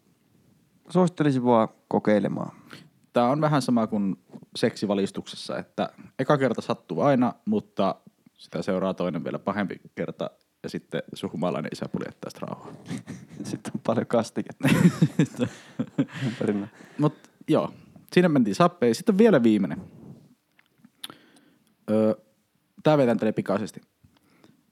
suosittelisin 0.88 1.44
vaan 1.44 1.68
kokeilemaan. 1.88 2.56
Tämä 3.12 3.30
on 3.30 3.40
vähän 3.40 3.62
sama 3.62 3.86
kuin 3.86 4.16
seksivalistuksessa, 4.56 5.58
että 5.58 5.88
eka 6.18 6.38
kerta 6.38 6.60
sattuu 6.60 7.00
aina, 7.00 7.32
mutta 7.44 7.94
sitä 8.34 8.62
seuraa 8.62 8.94
toinen 8.94 9.24
vielä 9.24 9.38
pahempi 9.38 9.80
kerta 9.94 10.30
ja 10.62 10.68
sitten 10.68 11.02
sun 11.14 11.32
humalainen 11.32 11.72
isä 11.72 11.88
puljettaa 11.88 12.30
sitä 12.30 12.46
rauhaa. 12.46 12.72
Sitten 13.50 13.72
on 13.74 13.80
paljon 13.86 14.06
kastiketta. 14.06 14.68
Mutta 16.98 17.30
joo, 17.48 17.70
siinä 18.12 18.28
mentiin 18.28 18.54
sappeen. 18.54 18.94
Sitten 18.94 19.18
vielä 19.18 19.42
viimeinen. 19.42 19.80
Öö, 21.90 22.14
Tämä 22.84 22.98
vetäntele 22.98 23.32
pikaisesti. 23.32 23.80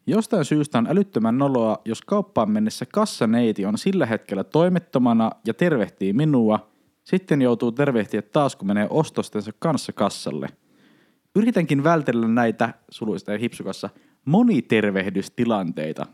Jostain 0.07 0.45
syystä 0.45 0.79
on 0.79 0.87
älyttömän 0.87 1.39
noloa, 1.39 1.79
jos 1.85 2.03
kauppaan 2.03 2.51
mennessä 2.51 2.87
kassaneiti 2.93 3.67
on 3.67 3.79
sillä 3.79 4.07
hetkellä 4.07 4.45
toimettomana 4.45 5.31
ja 5.47 5.55
tervehtii 5.55 6.13
minua, 6.13 6.73
sitten 7.05 7.43
joutuu 7.43 7.73
tervehtiä 7.73 8.23
taas, 8.23 8.57
kun 8.57 8.69
menee 8.69 8.87
ostostensa 8.91 9.51
kanssa 9.59 9.93
kassalle. 9.93 10.49
Yritänkin 11.37 11.85
vältellä 11.85 12.29
näitä, 12.29 12.75
suluista 12.91 13.33
ja 13.33 13.39
hipsukassa, 13.39 13.91
monitervehdystilanteita. 14.25 16.07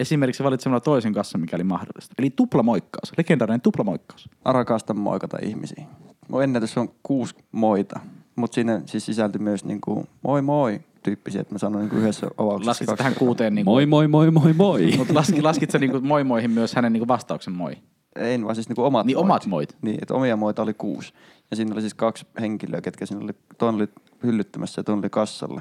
Esimerkiksi 0.00 0.44
valitsemalla 0.44 0.80
toisen 0.80 1.12
kassan, 1.12 1.40
mikäli 1.40 1.64
mahdollista. 1.64 2.14
Eli 2.18 2.30
tuplamoikkaus, 2.30 3.12
legendaarinen 3.18 3.60
tuplamoikkaus. 3.60 4.28
Mä 4.44 4.52
rakastan 4.52 4.98
moikata 4.98 5.38
ihmisiä. 5.42 5.84
Mun 6.28 6.42
ennätys 6.42 6.78
on 6.78 6.88
kuusi 7.02 7.34
moita, 7.52 8.00
mutta 8.36 8.54
siinä 8.54 8.82
siis 8.86 9.06
sisältyi 9.06 9.38
myös 9.38 9.64
niinku 9.64 10.06
moi 10.22 10.42
moi 10.42 10.80
tyyppisiä, 11.04 11.40
että 11.40 11.54
mä 11.54 11.58
sanoin 11.58 11.82
niinku 11.82 11.96
yhdessä 11.96 12.26
avauksessa. 12.38 12.68
Laskit 12.70 12.86
kaksi 12.86 12.98
tähän 12.98 13.14
kuuteen 13.14 13.54
niin 13.54 13.64
Moi 13.64 13.86
moi 13.86 14.08
moi 14.08 14.30
moi 14.30 14.52
moi. 14.52 14.94
Mutta 14.98 15.14
laski, 15.14 15.42
laskit 15.42 15.70
sä 15.70 15.78
niinku 15.78 16.00
moi 16.00 16.24
moihin 16.24 16.50
myös 16.50 16.74
hänen 16.74 16.92
niinku 16.92 17.08
vastauksen 17.08 17.54
moi? 17.54 17.72
En 18.16 18.44
vaan 18.44 18.54
siis 18.54 18.68
niinku 18.68 18.82
omat 18.84 19.06
Niin 19.06 19.16
moit. 19.16 19.24
omat 19.24 19.46
moit. 19.46 19.76
Niin, 19.82 19.98
että 20.02 20.14
omia 20.14 20.36
moita 20.36 20.62
oli 20.62 20.74
kuusi. 20.74 21.12
Ja 21.50 21.56
siinä 21.56 21.72
oli 21.72 21.80
siis 21.80 21.94
kaksi 21.94 22.26
henkilöä, 22.40 22.80
ketkä 22.80 23.06
siinä 23.06 23.24
oli, 23.24 23.32
toinen 23.58 23.80
oli 23.80 23.88
hyllyttämässä 24.22 24.78
ja 24.80 24.84
toinen 24.84 24.98
oli 25.04 25.10
kassalla. 25.10 25.60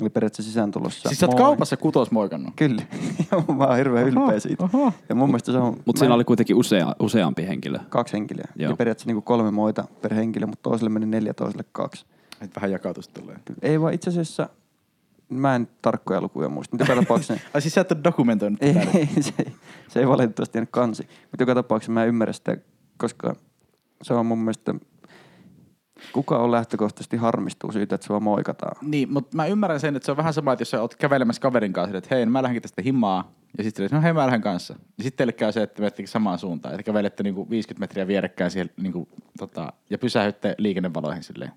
Oli 0.00 0.10
periaatteessa 0.10 0.50
sisääntulossa. 0.50 1.08
Siis 1.08 1.18
sä 1.20 1.26
oot 1.26 1.34
Moi. 1.34 1.42
kaupassa 1.44 1.76
kutosmoikannut? 1.76 2.52
Kyllä. 2.56 2.82
mä 3.58 3.64
oon 3.64 3.76
hirveän 3.76 4.08
ylpeä 4.08 4.40
siitä. 4.40 4.64
oho. 4.64 4.92
Ja 5.08 5.14
mun 5.14 5.28
mielestä 5.28 5.52
se 5.52 5.58
on... 5.58 5.76
Mutta 5.84 5.98
siinä 5.98 6.14
oli 6.14 6.24
kuitenkin 6.24 6.56
usea, 6.56 6.94
useampi 7.00 7.46
henkilö. 7.46 7.78
Kaksi 7.88 8.12
henkilöä. 8.12 8.44
Joo. 8.56 8.70
Ja 8.70 8.76
periaatteessa 8.76 9.06
niinku 9.08 9.22
kolme 9.22 9.50
moita 9.50 9.84
per 10.02 10.14
henkilö, 10.14 10.46
mutta 10.46 10.62
toiselle 10.70 10.90
meni 10.90 11.06
neljä, 11.06 11.34
toiselle 11.34 11.64
kaksi. 11.72 12.06
Et 12.40 12.50
vähän 12.56 12.70
jakautus 12.70 13.08
tulee. 13.08 13.36
Ei 13.62 13.80
vaan 13.80 13.94
itse 13.94 14.10
asiassa, 14.10 14.48
mä 15.34 15.54
en 15.54 15.68
tarkkoja 15.82 16.20
lukuja 16.20 16.48
muista, 16.48 16.76
mutta 16.76 16.92
joka 16.92 17.02
tapauksessa... 17.02 17.34
Ai 17.54 17.60
siis 17.60 17.74
sä 17.74 17.80
et 17.80 17.92
ole 17.92 18.00
dokumentoinut 18.04 18.62
ei, 18.62 18.74
tätä? 18.74 18.90
se, 19.20 19.32
ei- 19.38 19.52
se 19.88 20.00
ei 20.00 20.08
valitettavasti 20.08 20.58
jäänyt 20.58 20.70
kansi. 20.70 21.02
Mutta 21.02 21.42
joka 21.42 21.54
tapauksessa 21.54 21.92
mä 21.92 22.02
en 22.02 22.08
ymmärrä 22.08 22.32
sitä, 22.32 22.56
koska 22.96 23.36
se 24.02 24.14
on 24.14 24.26
mun 24.26 24.38
mielestä... 24.38 24.74
Kuka 26.12 26.38
on 26.38 26.50
lähtökohtaisesti 26.50 27.16
harmistuu 27.16 27.72
siitä, 27.72 27.94
että 27.94 28.06
sua 28.06 28.20
moikataan? 28.20 28.76
Niin, 28.88 29.12
mutta 29.12 29.36
mä 29.36 29.46
ymmärrän 29.46 29.80
sen, 29.80 29.96
että 29.96 30.06
se 30.06 30.10
on 30.10 30.16
vähän 30.16 30.34
sama, 30.34 30.52
että 30.52 30.60
jos 30.60 30.70
sä 30.70 30.80
oot 30.80 30.94
kävelemässä 30.94 31.42
kaverin 31.42 31.72
kanssa, 31.72 31.98
että 31.98 32.14
hei, 32.14 32.26
no 32.26 32.32
mä 32.32 32.42
lähdenkin 32.42 32.62
tästä 32.62 32.82
himaa. 32.82 33.32
Ja 33.58 33.64
sitten 33.64 33.88
no 33.92 34.00
hei, 34.02 34.12
mä 34.12 34.26
lähden 34.26 34.40
kanssa. 34.40 34.74
Ja 34.98 35.04
sitten 35.04 35.16
teille 35.16 35.32
käy 35.32 35.52
se, 35.52 35.62
että 35.62 35.80
menettekin 35.82 36.08
samaan 36.08 36.38
suuntaan. 36.38 36.74
Että 36.74 36.82
kävelette 36.82 37.22
niinku 37.22 37.50
50 37.50 37.80
metriä 37.80 38.06
vierekkäin 38.06 38.50
siellä, 38.50 38.72
niinku, 38.76 39.08
tota, 39.38 39.72
ja 39.90 39.98
pysähytte 39.98 40.54
liikennevaloihin 40.58 41.22
silleen. 41.22 41.52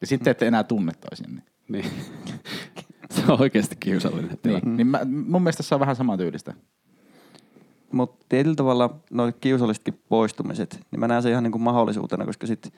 Ja 0.00 0.06
sitten 0.06 0.30
ette 0.30 0.46
enää 0.46 0.64
tunne 0.64 0.92
toisianne. 0.92 1.42
Niin. 1.68 1.90
se 3.10 3.22
on 3.32 3.40
oikeasti 3.40 3.76
kiusallinen. 3.80 4.38
Niin, 4.44 4.60
Mm. 4.64 4.76
niin 4.76 4.86
mä, 4.86 5.00
mun 5.26 5.42
mielestä 5.42 5.62
se 5.62 5.74
on 5.74 5.80
vähän 5.80 5.96
saman 5.96 6.18
tyylistä. 6.18 6.54
Mutta 7.92 8.24
tietyllä 8.28 8.56
tavalla 8.56 8.96
noin 9.10 9.34
kiusallisetkin 9.40 9.98
poistumiset, 10.08 10.80
niin 10.90 11.00
mä 11.00 11.08
näen 11.08 11.22
sen 11.22 11.30
ihan 11.32 11.42
niin 11.44 11.52
kuin 11.52 11.62
mahdollisuutena, 11.62 12.24
koska 12.26 12.46
sitten 12.46 12.72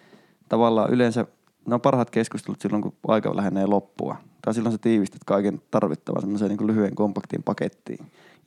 tavallaan 0.48 0.90
yleensä 0.90 1.26
ne 1.66 1.74
on 1.74 1.80
parhaat 1.80 2.10
keskustelut 2.10 2.60
silloin, 2.60 2.82
kun 2.82 2.92
aika 3.08 3.36
lähenee 3.36 3.66
loppua. 3.66 4.16
Tai 4.44 4.54
silloin 4.54 4.72
sä 4.72 4.78
tiivistät 4.78 5.20
kaiken 5.26 5.62
tarvittavan 5.70 6.20
semmoiseen 6.22 6.48
niin 6.48 6.58
kuin 6.58 6.66
lyhyen 6.68 6.94
kompaktiin 6.94 7.42
pakettiin. 7.42 7.98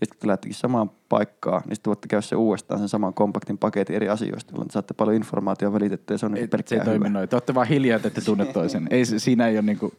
Ja 0.02 0.06
sitten 0.08 0.20
kun 0.20 0.28
lähtikin 0.30 0.56
samaan 0.56 0.92
paikkaan, 1.10 1.62
niin 1.66 1.76
sitten 1.76 1.90
voitte 1.92 2.08
käydä 2.08 2.22
se 2.22 2.36
uudestaan 2.36 2.80
sen 2.80 2.90
saman 2.90 3.14
kompaktin 3.14 3.58
paketin 3.58 3.96
eri 3.96 4.10
asioista, 4.10 4.52
jolloin 4.52 4.68
te 4.68 4.72
saatte 4.74 4.94
paljon 4.94 5.16
informaatiota 5.18 5.74
välitettyä 5.74 6.14
ja 6.14 6.18
se 6.18 6.26
on 6.26 6.32
niin 6.32 6.38
Ei, 6.42 6.48
se 6.48 6.56
ei 6.58 6.64
pelkkää 6.64 6.86
toimi 6.86 7.00
hyvä. 7.06 7.10
noin. 7.10 7.30
Te 7.30 7.36
olette 7.36 7.56
vaan 7.56 7.68
hiljaa, 7.68 7.96
että 7.96 8.08
ette 8.08 8.22
tunne 8.22 8.46
toisen. 8.46 8.88
Ei, 8.92 9.06
se- 9.06 9.20
siinä 9.20 9.48
ei 9.48 9.56
ole 9.56 9.62
niinku, 9.62 9.94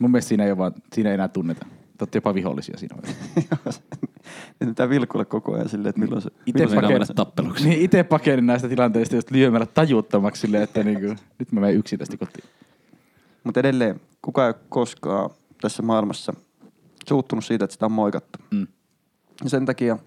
mun 0.00 0.10
mielestä 0.10 0.28
siinä 0.28 0.44
ei, 0.44 0.56
vaan, 0.56 0.72
siinä 0.92 1.10
ei 1.10 1.14
enää 1.14 1.28
tunneta. 1.28 1.66
Te 1.66 2.02
olette 2.02 2.16
jopa 2.16 2.34
vihollisia 2.34 2.78
siinä 2.78 2.96
vaiheessa. 2.96 3.82
Nyt 4.60 4.68
pitää 4.68 4.88
vilkuilla 4.88 5.24
koko 5.24 5.54
ajan 5.54 5.68
silleen, 5.68 5.88
että 5.90 6.00
milloin 6.00 6.22
se... 6.22 6.30
Ite 6.46 6.58
milloin 6.58 6.68
se 6.70 6.74
Voidaan 6.74 6.92
pakene- 6.92 6.98
mennä 6.98 7.14
tappeluksi. 7.14 7.68
Niin 7.68 7.80
itse 7.80 8.02
pakenin 8.04 8.46
näistä 8.46 8.68
tilanteista 8.68 9.14
just 9.16 9.30
lyömällä 9.30 9.66
tajuttomaksi 9.66 10.40
silleen, 10.40 10.62
että 10.62 10.82
niinku, 10.82 11.06
nyt 11.38 11.52
mä 11.52 11.60
menen 11.60 11.76
yksin 11.76 11.98
tästä 11.98 12.16
kotiin. 12.16 12.44
Mutta 13.44 13.60
edelleen, 13.60 14.00
kuka 14.22 14.42
ei 14.42 14.48
ole 14.48 14.56
koskaan 14.68 15.30
tässä 15.60 15.82
maailmassa 15.82 16.32
suuttunut 17.08 17.44
siitä, 17.44 17.64
että 17.64 17.72
sitä 17.72 17.86
on 17.86 17.92
moikattu. 17.92 18.38
Mm. 18.50 18.66
Ja 19.44 19.50
sen 19.50 19.66
takia 19.66 19.98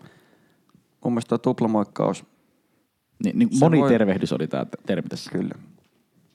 mun 1.04 1.13
mielestä 1.13 1.30
tuo 1.30 1.38
tuplamoikkaus, 1.38 2.25
Niin, 3.23 3.39
niin 3.39 3.49
moni 3.60 3.80
voi- 3.80 3.89
tervehdys 3.89 4.34
oli 4.34 4.47
tämä 4.47 4.65
termi 4.86 5.10
tässä. 5.10 5.32
kyllä. 5.32 5.56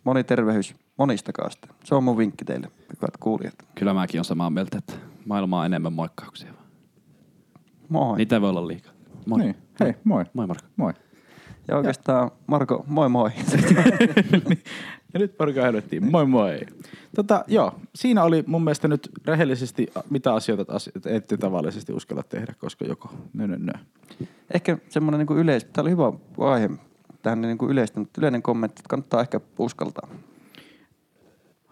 Moni 0.04 0.24
tervehys, 0.24 0.74
monistakaa 0.96 1.50
sitä. 1.50 1.68
Se 1.84 1.94
on 1.94 2.04
mun 2.04 2.18
vinkki 2.18 2.44
teille, 2.44 2.68
hyvät 2.80 3.16
kuulijat. 3.20 3.54
Kyllä 3.74 3.94
mäkin 3.94 4.20
on 4.20 4.24
samaa 4.24 4.50
mieltä, 4.50 4.78
että 4.78 4.92
maailma 5.26 5.60
on 5.60 5.66
enemmän 5.66 5.92
moikkauksia. 5.92 6.54
Moi. 7.88 8.16
Niitä 8.16 8.40
voi 8.40 8.50
olla 8.50 8.68
liikaa. 8.68 8.92
Moi. 9.26 9.38
Niin. 9.38 9.56
Hei, 9.80 9.94
moi. 10.04 10.24
Moi 10.32 10.46
Marko. 10.46 10.66
Moi. 10.76 10.92
Ja 11.68 11.76
oikeastaan, 11.76 12.30
Marko, 12.46 12.84
moi 12.86 13.08
moi. 13.08 13.30
Ja 15.14 15.20
nyt 15.20 15.36
porukka 15.36 15.62
helvettiin. 15.62 16.10
Moi 16.10 16.26
moi. 16.26 16.60
Tota, 17.16 17.44
joo, 17.46 17.74
siinä 17.94 18.22
oli 18.22 18.44
mun 18.46 18.64
mielestä 18.64 18.88
nyt 18.88 19.10
rehellisesti, 19.24 19.86
mitä 20.10 20.34
asioita 20.34 20.76
ette 21.06 21.36
tavallisesti 21.36 21.92
uskalla 21.92 22.22
tehdä, 22.22 22.54
koska 22.58 22.84
joko 22.84 23.10
nö, 23.32 23.46
nö, 23.46 23.56
nö. 23.58 23.72
ehkä 24.54 24.78
semmoinen 24.88 25.26
niin 25.26 25.38
yleis... 25.38 25.64
Tämä 25.64 25.82
oli 25.82 25.90
hyvä 25.90 26.12
aihe 26.38 26.70
tähän 27.22 27.40
niin 27.40 27.58
kuin 27.58 27.70
yleistä, 27.70 28.00
mutta 28.00 28.20
yleinen 28.20 28.42
kommentti, 28.42 28.80
että 28.80 28.88
kannattaa 28.88 29.20
ehkä 29.20 29.40
uskaltaa. 29.58 30.08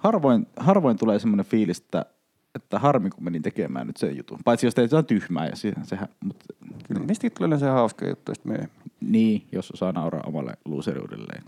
Harvoin, 0.03 0.47
harvoin 0.57 0.99
tulee 0.99 1.19
semmoinen 1.19 1.47
fiilis, 1.47 1.79
että, 1.79 2.07
että 2.55 2.79
harmi 2.79 3.11
kun 3.11 3.25
menin 3.25 3.43
tekemään 3.43 3.87
nyt 3.87 3.97
sen 3.97 4.17
jutun. 4.17 4.39
Paitsi 4.45 4.67
jos 4.67 4.75
teet 4.75 4.91
jotain 4.91 5.07
tyhmää 5.07 5.47
ja 5.47 5.57
se, 5.57 5.73
sehän, 5.83 6.09
mutta 6.25 6.45
Kyllä, 6.89 7.07
niistäkin 7.07 7.33
tulee 7.33 7.47
yleensä 7.47 7.73
hauska 7.73 8.09
juttu 8.09 8.35
sitten 8.35 8.53
myöhemmin. 8.53 8.77
niin, 9.01 9.47
jos 9.53 9.71
osaa 9.71 9.93
nauraa 9.93 10.23
omalle 10.27 10.53
luuseriudelleen. 10.65 11.43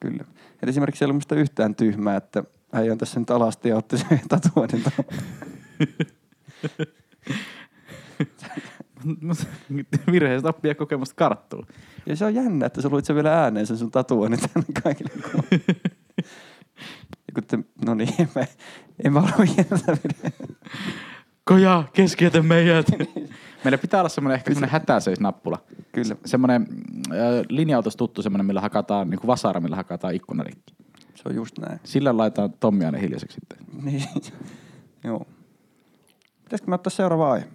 Kyllä. 0.00 0.24
Et 0.62 0.68
esimerkiksi 0.68 1.04
ei 1.04 1.06
ollut 1.06 1.16
musta 1.16 1.34
yhtään 1.34 1.74
tyhmää, 1.74 2.16
että 2.16 2.44
äijä 2.72 2.92
on 2.92 2.98
tässä 2.98 3.20
nyt 3.20 3.30
alasti 3.30 3.68
ja 3.68 3.76
otti 3.76 3.98
sen 3.98 4.20
tatuoinnin. 4.28 4.84
Virheistä 10.12 10.48
oppia 10.48 10.74
kokemusta 10.74 11.14
karttuu. 11.14 11.64
Ja 12.06 12.16
se 12.16 12.24
on 12.24 12.34
jännä, 12.34 12.66
että 12.66 12.82
sä 12.82 12.88
luit 12.88 13.04
sen 13.04 13.16
vielä 13.16 13.42
ääneen 13.42 13.66
sen 13.66 13.76
sun 13.76 13.90
tatuoinnin 13.90 14.40
tänne 14.40 14.66
kaikille 14.82 15.10
te, 17.42 17.58
no 17.86 17.94
niin, 17.94 18.14
en 18.18 18.28
mä, 18.36 18.44
en 19.04 19.12
mä 19.12 19.20
halua. 19.20 19.46
Koja, 21.44 21.84
keskeytä 21.92 22.42
meidät. 22.42 22.86
Meillä 23.64 23.78
pitää 23.78 24.00
olla 24.00 24.08
semmoinen 24.08 24.34
ehkä 24.34 24.50
semmoinen 24.50 24.70
hätäseisnappula. 24.70 25.58
Kyllä. 25.92 26.16
Semmoinen 26.24 26.66
äh, 27.12 27.18
linja-autossa 27.48 27.98
tuttu 27.98 28.22
semmoinen, 28.22 28.46
millä 28.46 28.60
hakataan, 28.60 29.10
niin 29.10 29.20
kuin 29.20 29.28
vasara, 29.28 29.60
millä 29.60 29.76
hakataan 29.76 30.14
ikkuna 30.14 30.42
rikki. 30.42 30.74
Se 31.14 31.22
on 31.26 31.34
just 31.34 31.58
näin. 31.58 31.80
Sillä 31.84 32.16
laitetaan 32.16 32.52
Tommi 32.60 32.84
aina 32.84 32.98
hiljaiseksi 32.98 33.34
sitten. 33.34 33.58
Niin. 33.84 34.02
Joo. 35.04 35.26
Pitäisikö 36.44 36.70
mä 36.70 36.74
ottaa 36.74 36.90
seuraava 36.90 37.32
aihe? 37.32 37.46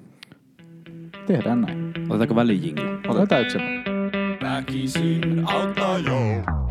Tehdään 1.25 1.61
näin. 1.61 1.93
Otetaanko 2.09 2.35
väliin 2.35 2.63
jingle? 2.63 2.83
Otetaan 3.07 3.41
yksi. 3.41 3.57
Väkisin 4.41 5.43
auttaa 5.45 5.97
jo. 5.97 6.62